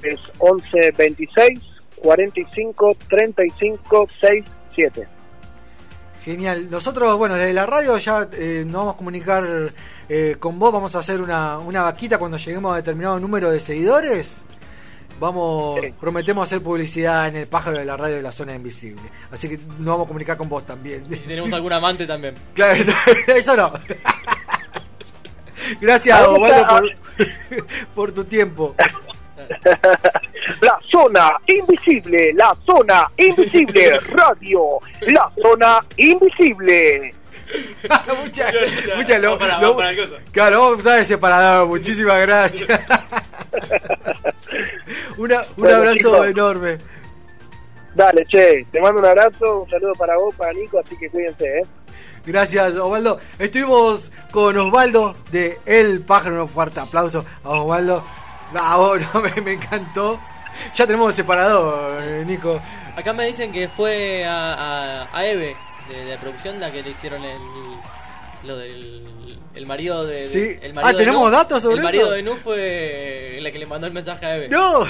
es 0.00 0.20
11 0.38 0.92
26 0.96 1.58
45 2.00 2.96
35 3.08 4.08
67. 4.20 5.08
Genial. 6.24 6.70
Nosotros, 6.70 7.16
bueno, 7.16 7.34
desde 7.34 7.54
la 7.54 7.64
radio 7.66 7.96
ya 7.96 8.28
eh, 8.32 8.64
nos 8.66 8.74
vamos 8.74 8.94
a 8.94 8.96
comunicar 8.98 9.72
eh, 10.08 10.36
con 10.38 10.58
vos. 10.58 10.72
Vamos 10.72 10.94
a 10.96 10.98
hacer 10.98 11.22
una, 11.22 11.58
una 11.58 11.82
vaquita 11.82 12.18
cuando 12.18 12.36
lleguemos 12.36 12.72
a 12.72 12.76
determinado 12.76 13.18
número 13.18 13.50
de 13.50 13.58
seguidores. 13.60 14.42
Vamos, 15.18 15.80
Sí. 15.82 15.94
prometemos 16.00 16.48
hacer 16.48 16.62
publicidad 16.62 17.28
en 17.28 17.36
el 17.36 17.46
pájaro 17.46 17.78
de 17.78 17.84
la 17.84 17.94
radio 17.96 18.16
de 18.16 18.22
la 18.22 18.32
zona 18.32 18.54
invisible. 18.54 19.02
Así 19.30 19.48
que 19.50 19.58
nos 19.58 19.84
vamos 19.86 20.06
a 20.06 20.08
comunicar 20.08 20.36
con 20.38 20.48
vos 20.48 20.64
también. 20.64 21.04
Y 21.10 21.14
si 21.14 21.26
tenemos 21.26 21.52
algún 21.52 21.72
amante 21.72 22.06
también. 22.06 22.34
Claro, 22.54 22.84
eso 23.26 23.56
no. 23.56 23.72
Gracias, 25.80 26.20
Osvaldo, 26.26 26.90
por 27.94 28.12
tu 28.12 28.24
tiempo. 28.24 28.74
La 30.60 30.78
zona 30.90 31.32
invisible, 31.46 32.32
la 32.34 32.54
zona 32.66 33.10
invisible, 33.16 33.98
radio, 34.12 34.78
la 35.02 35.30
zona 35.40 35.84
invisible. 35.96 37.14
muchas, 38.22 38.54
muchas 38.96 39.20
lo, 39.20 39.36
Vamos 39.36 39.38
para- 39.40 39.54
lo- 39.54 39.60
vamos 39.60 39.76
para 39.76 39.90
el 39.90 39.96
coso. 39.98 40.16
Claro, 40.32 40.62
vamos 40.70 40.86
a 40.86 40.94
ver 40.96 41.04
separador. 41.04 41.66
Muchísimas 41.68 42.20
gracias. 42.20 42.80
Una, 45.18 45.40
un 45.40 45.46
Bueno, 45.56 45.76
abrazo 45.78 45.98
chicos. 45.98 46.26
enorme. 46.28 46.78
Dale, 47.94 48.24
che, 48.26 48.66
te 48.70 48.80
mando 48.80 49.00
un 49.00 49.06
abrazo, 49.06 49.62
un 49.62 49.70
saludo 49.70 49.92
para 49.94 50.16
vos, 50.16 50.34
para 50.36 50.52
Nico, 50.52 50.78
así 50.78 50.96
que 50.96 51.08
cuídense, 51.10 51.44
¿eh? 51.58 51.62
Gracias, 52.24 52.76
Osvaldo. 52.76 53.18
Estuvimos 53.38 54.12
con 54.30 54.56
Osvaldo 54.56 55.16
de 55.32 55.58
El 55.66 56.00
Pájaro. 56.02 56.42
Un 56.42 56.48
fuerte 56.48 56.78
aplauso 56.80 57.24
a 57.42 57.48
Osvaldo. 57.50 58.04
Ah, 58.54 58.78
me, 59.22 59.40
me 59.42 59.52
encantó. 59.54 60.20
Ya 60.74 60.86
tenemos 60.86 61.14
separador, 61.14 62.02
Nico. 62.26 62.60
Acá 62.96 63.12
me 63.12 63.26
dicen 63.26 63.52
que 63.52 63.68
fue 63.68 64.24
a, 64.26 64.54
a, 65.04 65.08
a 65.16 65.26
Eve 65.26 65.56
de, 65.88 66.04
de 66.04 66.14
la 66.14 66.20
producción 66.20 66.60
la 66.60 66.70
que 66.70 66.82
le 66.82 66.90
hicieron 66.90 67.24
el, 67.24 67.38
lo 68.44 68.56
del 68.56 69.38
el 69.54 69.66
marido 69.66 70.04
de. 70.06 70.26
de- 70.28 70.58
el 70.62 70.78
Ah, 70.78 70.92
¿tenemos 70.92 71.24
Nu. 71.28 71.30
datos 71.36 71.62
sobre 71.62 71.76
El 71.78 71.82
marido 71.82 72.06
eso? 72.06 72.12
de 72.14 72.22
Nu 72.22 72.36
fue 72.36 73.38
la 73.42 73.50
que 73.50 73.58
le 73.58 73.66
mandó 73.66 73.86
el 73.86 73.92
mensaje 73.92 74.24
a 74.26 74.36
Eve. 74.36 74.48
¡No! 74.48 74.84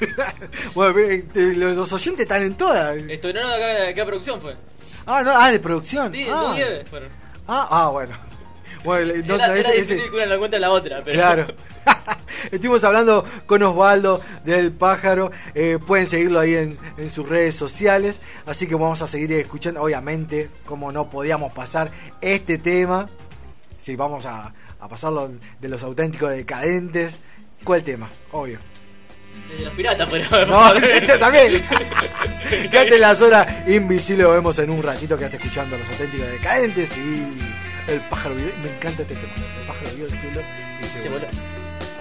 bueno, 0.74 0.94
los, 1.34 1.92
oyentes 1.92 2.22
están 2.22 2.42
en 2.42 2.54
todas. 2.56 2.96
No, 2.96 3.12
acá, 3.12 3.88
acá 3.88 4.06
producción 4.06 4.40
fue. 4.40 4.56
Ah, 5.06 5.22
no, 5.22 5.32
ah, 5.34 5.50
de 5.50 5.60
producción. 5.60 6.12
Sí, 6.14 6.26
ah. 6.32 6.54
Eve 6.58 6.84
fueron. 6.88 7.08
ah, 7.48 7.66
ah, 7.70 7.88
bueno. 7.90 8.16
Bueno, 8.84 9.12
no, 9.26 9.34
era, 9.34 9.46
era 9.46 9.54
ese- 9.56 9.72
difícil 9.72 9.96
ese- 9.98 10.10
que 10.10 10.16
una 10.16 10.26
la 10.26 10.38
cuenta 10.38 10.58
la 10.58 10.70
otra, 10.70 11.02
pero. 11.04 11.16
Claro. 11.18 11.46
Estuvimos 12.50 12.84
hablando 12.84 13.24
con 13.46 13.62
Osvaldo 13.62 14.20
del 14.44 14.72
pájaro. 14.72 15.30
Eh, 15.54 15.78
pueden 15.84 16.06
seguirlo 16.06 16.40
ahí 16.40 16.54
en, 16.54 16.78
en 16.96 17.10
sus 17.10 17.28
redes 17.28 17.54
sociales. 17.54 18.20
Así 18.46 18.66
que 18.66 18.74
vamos 18.74 19.02
a 19.02 19.06
seguir 19.06 19.32
escuchando. 19.32 19.82
Obviamente, 19.82 20.50
como 20.66 20.92
no 20.92 21.08
podíamos 21.10 21.52
pasar 21.52 21.90
este 22.20 22.58
tema. 22.58 23.08
Si 23.80 23.96
vamos 23.96 24.26
a, 24.26 24.52
a 24.78 24.88
pasarlo 24.88 25.30
de 25.60 25.68
los 25.68 25.82
auténticos 25.82 26.30
decadentes. 26.30 27.20
¿Cuál 27.64 27.82
tema? 27.82 28.08
Obvio. 28.32 28.58
De 29.56 29.64
los 29.64 29.72
piratas, 29.74 30.08
pero. 30.10 30.46
No, 30.46 30.74
este 30.74 31.18
también. 31.18 31.62
Quédate 32.70 32.94
en 32.96 33.00
la 33.00 33.14
zona 33.14 33.46
invisible. 33.66 34.24
Lo 34.24 34.32
vemos 34.32 34.58
en 34.58 34.70
un 34.70 34.82
ratito. 34.82 35.16
Quédate 35.16 35.36
escuchando 35.36 35.76
a 35.76 35.78
los 35.78 35.88
auténticos 35.88 36.26
decadentes. 36.30 36.96
Y 36.98 37.26
el 37.88 38.00
pájaro. 38.08 38.34
Me 38.34 38.74
encanta 38.76 39.02
este 39.02 39.14
tema. 39.14 39.32
El 39.60 39.66
pájaro 39.66 39.90
vio 39.96 40.06
el 40.06 40.12
cielo 40.18 40.40
y 40.82 40.86
se 40.86 41.02
Se 41.02 41.08
voló. 41.08 41.26
voló. 41.26 41.59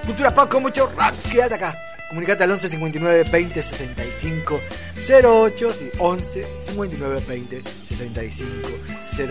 Cultura 0.10 0.34
Pop 0.34 0.50
con 0.50 0.64
mucho 0.64 0.88
rock. 0.88 1.14
Quédate 1.32 1.54
acá. 1.54 1.78
Comunicate 2.08 2.44
al 2.44 2.52
11 2.52 2.68
59 2.70 3.30
20 3.32 3.62
65 3.62 4.60
08. 5.08 5.72
Sí, 5.72 5.92
11 6.00 6.48
59 6.62 7.24
20 7.28 7.64
65 7.88 8.70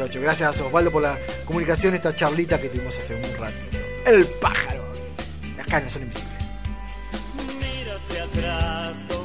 08. 0.01 0.21
Gracias 0.21 0.61
Osvaldo 0.61 0.93
por 0.93 1.03
la 1.03 1.19
comunicación, 1.45 1.95
esta 1.95 2.14
charlita 2.14 2.61
que 2.61 2.69
tuvimos 2.69 2.97
hace 2.97 3.17
un 3.17 3.23
ratito. 3.23 3.77
El 4.07 4.25
pájaro. 4.41 4.85
Acá 5.61 5.79
en 5.79 5.85
la 5.85 5.91
zona 5.91 6.05
invisible. 6.05 6.35
Mira 7.59 7.97
hacia 7.97 8.23
atrás. 8.23 9.17